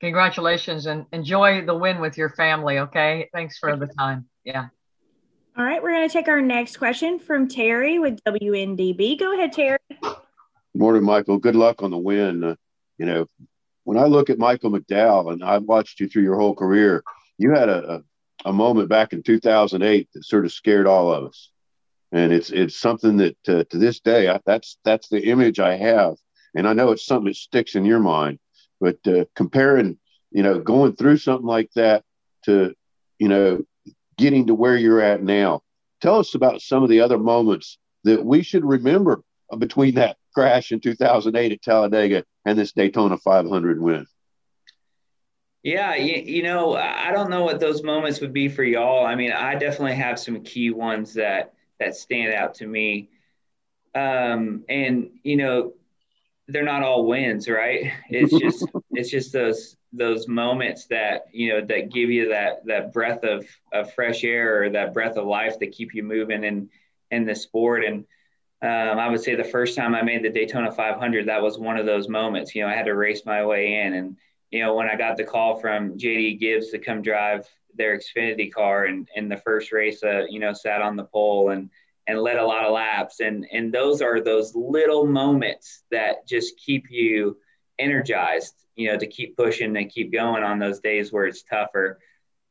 Congratulations 0.00 0.86
and 0.86 1.04
enjoy 1.12 1.64
the 1.66 1.74
win 1.74 2.00
with 2.00 2.16
your 2.16 2.30
family. 2.30 2.78
Okay, 2.78 3.28
thanks 3.32 3.58
for 3.58 3.76
the 3.76 3.86
time. 3.86 4.26
Yeah. 4.42 4.68
All 5.56 5.64
right, 5.64 5.82
we're 5.82 5.92
going 5.92 6.08
to 6.08 6.12
take 6.12 6.28
our 6.28 6.40
next 6.40 6.76
question 6.78 7.18
from 7.18 7.48
Terry 7.48 7.98
with 7.98 8.22
WNDB. 8.24 9.18
Go 9.18 9.34
ahead, 9.34 9.52
Terry. 9.52 9.78
Morning, 10.74 11.04
Michael. 11.04 11.38
Good 11.38 11.56
luck 11.56 11.82
on 11.82 11.90
the 11.90 11.98
win. 11.98 12.42
Uh, 12.42 12.54
you 12.98 13.06
know, 13.06 13.26
when 13.84 13.98
I 13.98 14.04
look 14.04 14.30
at 14.30 14.38
Michael 14.38 14.70
McDowell, 14.70 15.32
and 15.32 15.44
I've 15.44 15.64
watched 15.64 16.00
you 16.00 16.08
through 16.08 16.22
your 16.22 16.38
whole 16.38 16.54
career, 16.54 17.04
you 17.36 17.52
had 17.52 17.68
a, 17.68 18.02
a, 18.44 18.50
a 18.50 18.52
moment 18.52 18.88
back 18.88 19.12
in 19.12 19.22
2008 19.22 20.08
that 20.14 20.24
sort 20.24 20.44
of 20.44 20.52
scared 20.52 20.86
all 20.86 21.12
of 21.12 21.24
us 21.24 21.52
and 22.12 22.32
it's 22.32 22.50
it's 22.50 22.78
something 22.78 23.16
that 23.16 23.36
uh, 23.48 23.64
to 23.70 23.78
this 23.78 24.00
day 24.00 24.28
I, 24.28 24.38
that's 24.44 24.76
that's 24.84 25.08
the 25.08 25.28
image 25.28 25.58
I 25.58 25.76
have, 25.76 26.16
and 26.54 26.68
I 26.68 26.74
know 26.74 26.92
it's 26.92 27.06
something 27.06 27.28
that 27.28 27.36
sticks 27.36 27.74
in 27.74 27.84
your 27.84 28.00
mind. 28.00 28.38
But 28.80 28.98
uh, 29.06 29.24
comparing, 29.34 29.98
you 30.30 30.42
know, 30.42 30.60
going 30.60 30.94
through 30.94 31.16
something 31.18 31.46
like 31.46 31.70
that 31.74 32.04
to, 32.44 32.74
you 33.18 33.28
know, 33.28 33.62
getting 34.16 34.46
to 34.46 34.54
where 34.54 34.76
you're 34.76 35.00
at 35.00 35.22
now, 35.22 35.62
tell 36.00 36.18
us 36.18 36.34
about 36.34 36.60
some 36.62 36.82
of 36.82 36.88
the 36.88 37.00
other 37.00 37.18
moments 37.18 37.78
that 38.04 38.24
we 38.24 38.42
should 38.42 38.64
remember 38.64 39.22
between 39.58 39.94
that 39.96 40.16
crash 40.34 40.72
in 40.72 40.80
2008 40.80 41.52
at 41.52 41.62
Talladega 41.62 42.24
and 42.44 42.58
this 42.58 42.72
Daytona 42.72 43.16
500 43.16 43.80
win. 43.80 44.06
Yeah, 45.62 45.94
you, 45.94 46.22
you, 46.22 46.42
know, 46.42 46.74
I 46.74 47.12
don't 47.12 47.30
know 47.30 47.44
what 47.44 47.60
those 47.60 47.84
moments 47.84 48.20
would 48.20 48.32
be 48.32 48.48
for 48.48 48.64
y'all. 48.64 49.06
I 49.06 49.14
mean, 49.14 49.30
I 49.30 49.54
definitely 49.54 49.94
have 49.94 50.18
some 50.18 50.42
key 50.42 50.70
ones 50.70 51.14
that 51.14 51.54
that 51.78 51.94
stand 51.94 52.32
out 52.32 52.54
to 52.54 52.66
me. 52.66 53.10
Um, 53.94 54.64
and 54.68 55.10
you 55.22 55.36
know, 55.36 55.74
they're 56.48 56.64
not 56.64 56.82
all 56.82 57.06
wins, 57.06 57.48
right? 57.48 57.92
It's 58.08 58.36
just 58.36 58.66
it's 58.90 59.10
just 59.10 59.32
those 59.32 59.76
those 59.92 60.26
moments 60.26 60.86
that 60.86 61.26
you 61.32 61.52
know 61.52 61.66
that 61.66 61.92
give 61.92 62.10
you 62.10 62.30
that 62.30 62.64
that 62.66 62.92
breath 62.92 63.24
of 63.24 63.46
of 63.72 63.92
fresh 63.92 64.24
air 64.24 64.62
or 64.62 64.70
that 64.70 64.94
breath 64.94 65.16
of 65.16 65.26
life 65.26 65.58
that 65.58 65.72
keep 65.72 65.94
you 65.94 66.02
moving 66.02 66.44
in 66.44 66.68
in 67.10 67.26
the 67.26 67.34
sport. 67.34 67.84
And 67.84 68.04
um, 68.62 68.98
I 68.98 69.08
would 69.08 69.20
say 69.20 69.34
the 69.34 69.44
first 69.44 69.76
time 69.76 69.94
I 69.94 70.02
made 70.02 70.22
the 70.22 70.30
Daytona 70.30 70.72
500, 70.72 71.26
that 71.26 71.42
was 71.42 71.58
one 71.58 71.76
of 71.76 71.84
those 71.84 72.08
moments. 72.08 72.54
You 72.54 72.62
know, 72.62 72.68
I 72.68 72.74
had 72.74 72.86
to 72.86 72.94
race 72.94 73.22
my 73.26 73.44
way 73.44 73.82
in, 73.82 73.94
and 73.94 74.16
you 74.50 74.62
know, 74.62 74.74
when 74.74 74.88
I 74.88 74.96
got 74.96 75.16
the 75.16 75.24
call 75.24 75.56
from 75.56 75.98
JD 75.98 76.40
Gibbs 76.40 76.70
to 76.70 76.78
come 76.78 77.02
drive 77.02 77.46
their 77.74 77.98
Xfinity 77.98 78.52
car 78.52 78.84
and 78.84 79.08
in 79.14 79.28
the 79.28 79.36
first 79.36 79.72
race, 79.72 80.02
uh, 80.02 80.24
you 80.28 80.38
know, 80.38 80.52
sat 80.52 80.82
on 80.82 80.96
the 80.96 81.04
pole 81.04 81.50
and 81.50 81.70
and 82.06 82.18
led 82.18 82.36
a 82.36 82.46
lot 82.46 82.64
of 82.64 82.72
laps. 82.72 83.20
And 83.20 83.46
and 83.52 83.72
those 83.72 84.00
are 84.00 84.20
those 84.20 84.54
little 84.54 85.06
moments 85.06 85.84
that 85.90 86.26
just 86.26 86.56
keep 86.56 86.90
you 86.90 87.36
energized, 87.78 88.54
you 88.76 88.88
know, 88.88 88.98
to 88.98 89.06
keep 89.06 89.36
pushing 89.36 89.76
and 89.76 89.90
keep 89.90 90.12
going 90.12 90.42
on 90.42 90.58
those 90.58 90.80
days 90.80 91.12
where 91.12 91.26
it's 91.26 91.42
tougher. 91.42 91.98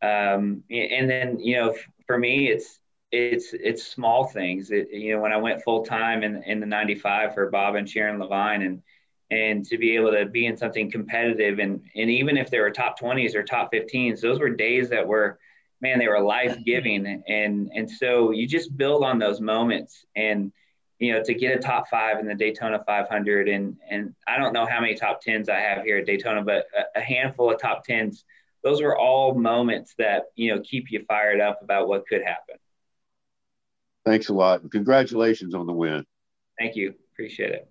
Um, 0.02 0.64
and 0.70 1.10
then, 1.10 1.40
you 1.40 1.58
know, 1.58 1.76
for 2.08 2.18
me, 2.18 2.50
it's 2.50 2.80
it's 3.12 3.54
it's 3.54 3.86
small 3.86 4.26
things. 4.26 4.72
It, 4.72 4.90
you 4.92 5.16
know, 5.16 5.22
when 5.22 5.34
I 5.34 5.38
went 5.38 5.64
full 5.64 5.86
time 5.86 6.24
in 6.24 6.44
in 6.44 6.60
the 6.60 6.66
'95 6.66 7.34
for 7.34 7.50
Bob 7.50 7.76
and 7.76 7.90
Sharon 7.90 8.20
Leavine, 8.20 8.66
and 8.66 8.82
and 9.30 9.66
to 9.66 9.78
be 9.78 9.96
able 9.96 10.12
to 10.12 10.26
be 10.26 10.46
in 10.46 10.58
something 10.58 10.90
competitive, 10.90 11.60
and 11.60 11.82
and 11.96 12.10
even 12.10 12.38
if 12.38 12.50
there 12.50 12.62
were 12.62 12.72
top 12.72 13.00
20s 13.00 13.36
or 13.36 13.44
top 13.44 13.72
15s, 13.72 14.22
those 14.22 14.40
were 14.40 14.50
days 14.50 14.90
that 14.90 15.08
were 15.08 15.40
man, 15.82 16.00
they 16.00 16.08
were 16.08 16.22
life 16.22 16.58
giving. 16.64 17.24
And, 17.28 17.72
and 17.74 17.90
so 17.90 18.32
you 18.32 18.48
just 18.48 18.78
build 18.78 19.04
on 19.04 19.20
those 19.20 19.42
moments 19.42 20.06
and, 20.16 20.52
you 21.02 21.12
know, 21.12 21.24
to 21.24 21.34
get 21.34 21.58
a 21.58 21.60
top 21.60 21.90
five 21.90 22.20
in 22.20 22.28
the 22.28 22.36
Daytona 22.36 22.82
500. 22.86 23.50
And, 23.50 23.76
and 23.90 24.14
I 24.28 24.38
don't 24.38 24.54
know 24.54 24.68
how 24.68 24.80
many 24.80 24.94
top 24.94 25.20
tens 25.20 25.50
I 25.50 25.60
have 25.60 25.84
here 25.84 25.98
at 25.98 26.06
Daytona, 26.06 26.44
but 26.44 26.68
a, 26.78 27.00
a 27.00 27.02
handful 27.02 27.52
of 27.52 27.60
top 27.60 27.84
tens, 27.84 28.24
those 28.64 28.84
were 28.84 28.96
all 28.96 29.34
moments 29.34 29.96
that, 29.98 30.26
you 30.36 30.54
know, 30.54 30.62
keep 30.62 30.92
you 30.92 31.04
fired 31.08 31.42
up 31.42 31.60
about 31.64 31.88
what 31.88 32.08
could 32.08 32.22
happen. 32.22 32.56
Thanks 34.06 34.30
a 34.30 34.34
lot. 34.34 34.62
Congratulations 34.70 35.56
on 35.56 35.66
the 35.66 35.74
win. 35.74 36.06
Thank 36.60 36.76
you. 36.76 36.94
Appreciate 37.14 37.52
it. 37.52 37.68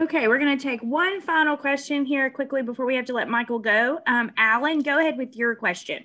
Okay, 0.00 0.26
we're 0.26 0.38
going 0.38 0.56
to 0.56 0.62
take 0.62 0.80
one 0.80 1.20
final 1.20 1.58
question 1.58 2.06
here 2.06 2.30
quickly 2.30 2.62
before 2.62 2.86
we 2.86 2.96
have 2.96 3.04
to 3.06 3.12
let 3.12 3.28
Michael 3.28 3.58
go. 3.58 3.98
Um, 4.06 4.32
Alan, 4.38 4.80
go 4.80 4.98
ahead 4.98 5.18
with 5.18 5.36
your 5.36 5.54
question. 5.56 6.04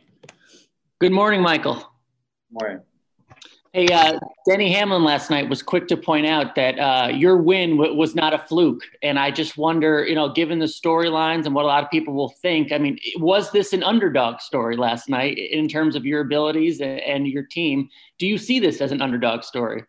Good 1.00 1.14
morning, 1.14 1.42
Michael. 1.42 1.76
Good 1.76 1.86
Morning. 2.52 2.82
Hey, 3.74 3.88
uh, 3.88 4.20
Denny 4.46 4.70
Hamlin 4.74 5.06
last 5.06 5.30
night 5.30 5.48
was 5.48 5.64
quick 5.64 5.88
to 5.88 5.96
point 5.96 6.26
out 6.26 6.56
that 6.56 6.78
uh, 6.78 7.08
your 7.08 7.38
win 7.38 7.78
w- 7.78 7.96
was 7.96 8.16
not 8.16 8.34
a 8.34 8.38
fluke. 8.38 8.84
And 9.02 9.18
I 9.18 9.32
just 9.32 9.58
wonder, 9.58 10.06
you 10.06 10.14
know, 10.14 10.28
given 10.28 10.60
the 10.60 10.66
storylines 10.66 11.46
and 11.46 11.56
what 11.56 11.64
a 11.64 11.70
lot 11.70 11.82
of 11.82 11.90
people 11.90 12.14
will 12.14 12.36
think, 12.42 12.74
I 12.74 12.78
mean, 12.78 13.00
was 13.16 13.50
this 13.52 13.72
an 13.72 13.82
underdog 13.82 14.42
story 14.42 14.76
last 14.76 15.08
night 15.08 15.38
in 15.38 15.70
terms 15.70 15.96
of 15.96 16.06
your 16.06 16.20
abilities 16.20 16.82
and, 16.82 17.00
and 17.00 17.28
your 17.28 17.44
team? 17.44 17.88
Do 18.20 18.28
you 18.28 18.38
see 18.38 18.60
this 18.60 18.82
as 18.82 18.92
an 18.92 19.02
underdog 19.02 19.42
story? 19.42 19.86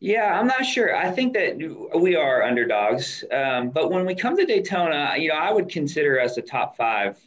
Yeah, 0.00 0.38
I'm 0.40 0.46
not 0.46 0.64
sure. 0.64 0.96
I 0.96 1.10
think 1.10 1.34
that 1.34 1.90
we 1.94 2.16
are 2.16 2.42
underdogs. 2.42 3.22
Um, 3.30 3.68
but 3.68 3.90
when 3.90 4.06
we 4.06 4.14
come 4.14 4.34
to 4.38 4.46
Daytona, 4.46 5.14
you 5.18 5.28
know, 5.28 5.36
I 5.36 5.52
would 5.52 5.68
consider 5.68 6.18
us 6.20 6.38
a 6.38 6.42
top 6.42 6.74
five 6.74 7.18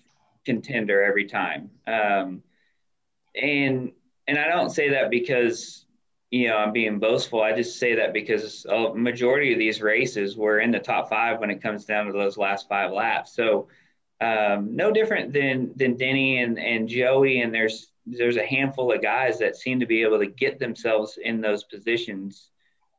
contender 0.44 1.04
every 1.04 1.26
time. 1.26 1.70
Um, 1.86 2.42
and 3.40 3.92
and 4.28 4.38
I 4.38 4.48
don't 4.48 4.70
say 4.70 4.90
that 4.90 5.10
because 5.10 5.86
you 6.32 6.48
know 6.48 6.58
I'm 6.58 6.74
being 6.74 7.00
boastful. 7.00 7.42
I 7.42 7.54
just 7.54 7.80
say 7.80 7.96
that 7.96 8.14
because 8.14 8.66
a 8.66 8.94
majority 8.94 9.54
of 9.54 9.60
these 9.60 9.82
races 9.82 10.36
were 10.36 10.60
in 10.60 10.72
the 10.72 10.80
top 10.80 11.10
five 11.10 11.40
when 11.40 11.50
it 11.50 11.62
comes 11.62 11.86
down 11.86 12.08
to 12.08 12.12
those 12.12 12.38
last 12.38 12.68
five 12.68 12.92
laps. 12.92 13.36
So 13.36 13.68
um, 14.20 14.76
no 14.76 14.92
different 14.92 15.34
than 15.34 15.72
than 15.76 15.96
Denny 15.98 16.40
and 16.42 16.60
and 16.60 16.88
Joey. 16.88 17.42
And 17.42 17.54
there's 17.54 17.92
there's 18.06 18.38
a 18.38 18.46
handful 18.46 18.92
of 18.92 19.02
guys 19.02 19.40
that 19.40 19.56
seem 19.56 19.80
to 19.80 19.86
be 19.86 20.02
able 20.02 20.20
to 20.20 20.28
get 20.28 20.60
themselves 20.60 21.18
in 21.22 21.42
those 21.42 21.64
positions 21.64 22.52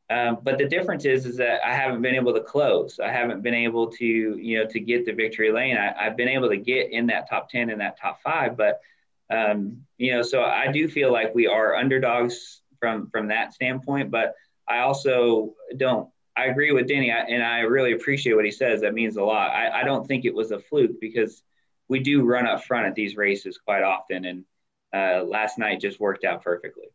um, 0.09 0.39
but 0.41 0.57
the 0.57 0.65
difference 0.65 1.05
is, 1.05 1.25
is 1.25 1.37
that 1.37 1.63
I 1.63 1.73
haven't 1.75 2.01
been 2.01 2.15
able 2.15 2.33
to 2.33 2.41
close. 2.41 2.99
I 2.99 3.11
haven't 3.11 3.43
been 3.43 3.53
able 3.53 3.87
to, 3.91 4.05
you 4.05 4.57
know, 4.57 4.65
to 4.67 4.79
get 4.79 5.05
the 5.05 5.11
victory 5.11 5.51
lane. 5.51 5.77
I, 5.77 6.03
have 6.03 6.17
been 6.17 6.27
able 6.27 6.49
to 6.49 6.57
get 6.57 6.91
in 6.91 7.05
that 7.07 7.29
top 7.29 7.49
10 7.49 7.69
and 7.69 7.79
that 7.79 7.99
top 7.99 8.19
five, 8.23 8.57
but, 8.57 8.81
um, 9.29 9.81
you 9.97 10.13
know, 10.13 10.21
so 10.21 10.43
I 10.43 10.71
do 10.71 10.87
feel 10.87 11.11
like 11.11 11.35
we 11.35 11.47
are 11.47 11.75
underdogs 11.75 12.61
from, 12.79 13.09
from 13.09 13.27
that 13.27 13.53
standpoint, 13.53 14.11
but 14.11 14.33
I 14.67 14.79
also 14.79 15.55
don't, 15.77 16.09
I 16.37 16.45
agree 16.45 16.71
with 16.71 16.87
Denny 16.87 17.11
and 17.11 17.43
I 17.43 17.59
really 17.59 17.91
appreciate 17.91 18.33
what 18.33 18.45
he 18.45 18.51
says. 18.51 18.81
That 18.81 18.93
means 18.93 19.17
a 19.17 19.23
lot. 19.23 19.51
I, 19.51 19.81
I 19.81 19.83
don't 19.83 20.07
think 20.07 20.25
it 20.25 20.33
was 20.33 20.51
a 20.51 20.59
fluke 20.59 21.01
because 21.01 21.43
we 21.89 21.99
do 21.99 22.23
run 22.23 22.47
up 22.47 22.63
front 22.63 22.87
at 22.87 22.95
these 22.95 23.17
races 23.17 23.57
quite 23.57 23.83
often. 23.83 24.25
And 24.25 24.45
uh, 24.93 25.23
last 25.23 25.57
night 25.57 25.81
just 25.81 25.99
worked 25.99 26.23
out 26.23 26.43
perfectly. 26.43 26.85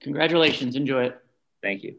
Congratulations. 0.00 0.76
Enjoy 0.76 1.04
it. 1.04 1.18
Thank 1.62 1.84
you. 1.84 1.96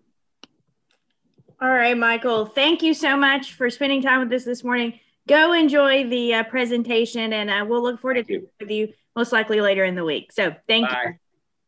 All 1.59 1.69
right, 1.69 1.97
Michael. 1.97 2.45
Thank 2.45 2.83
you 2.83 2.93
so 2.93 3.17
much 3.17 3.53
for 3.53 3.69
spending 3.71 4.03
time 4.03 4.19
with 4.19 4.31
us 4.31 4.45
this 4.45 4.63
morning. 4.63 4.99
Go 5.27 5.51
enjoy 5.51 6.07
the 6.07 6.35
uh, 6.35 6.43
presentation, 6.43 7.33
and 7.33 7.49
uh, 7.49 7.65
we'll 7.67 7.83
look 7.83 7.99
forward 7.99 8.25
to 8.25 8.47
with 8.61 8.71
you 8.71 8.93
most 9.15 9.33
likely 9.33 9.59
later 9.59 9.83
in 9.83 9.95
the 9.95 10.05
week. 10.05 10.31
So, 10.31 10.55
thank 10.67 10.87
Bye. 10.87 11.01
you. 11.05 11.13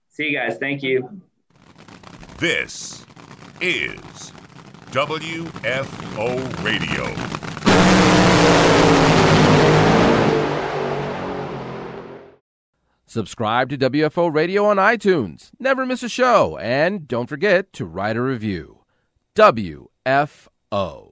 See 0.08 0.30
you 0.30 0.38
guys. 0.38 0.58
Thank 0.58 0.82
you. 0.82 1.22
This 2.38 3.06
is 3.60 4.32
WFO 4.92 6.64
Radio. 6.64 7.40
Subscribe 13.06 13.70
to 13.70 13.78
WFO 13.78 14.34
Radio 14.34 14.66
on 14.66 14.78
iTunes. 14.78 15.50
Never 15.60 15.86
miss 15.86 16.02
a 16.04 16.10
show. 16.10 16.58
And 16.60 17.08
don't 17.08 17.28
forget 17.28 17.74
to 17.74 17.86
write 17.86 18.16
a 18.16 18.22
review. 18.22 18.84
WFO. 19.36 21.09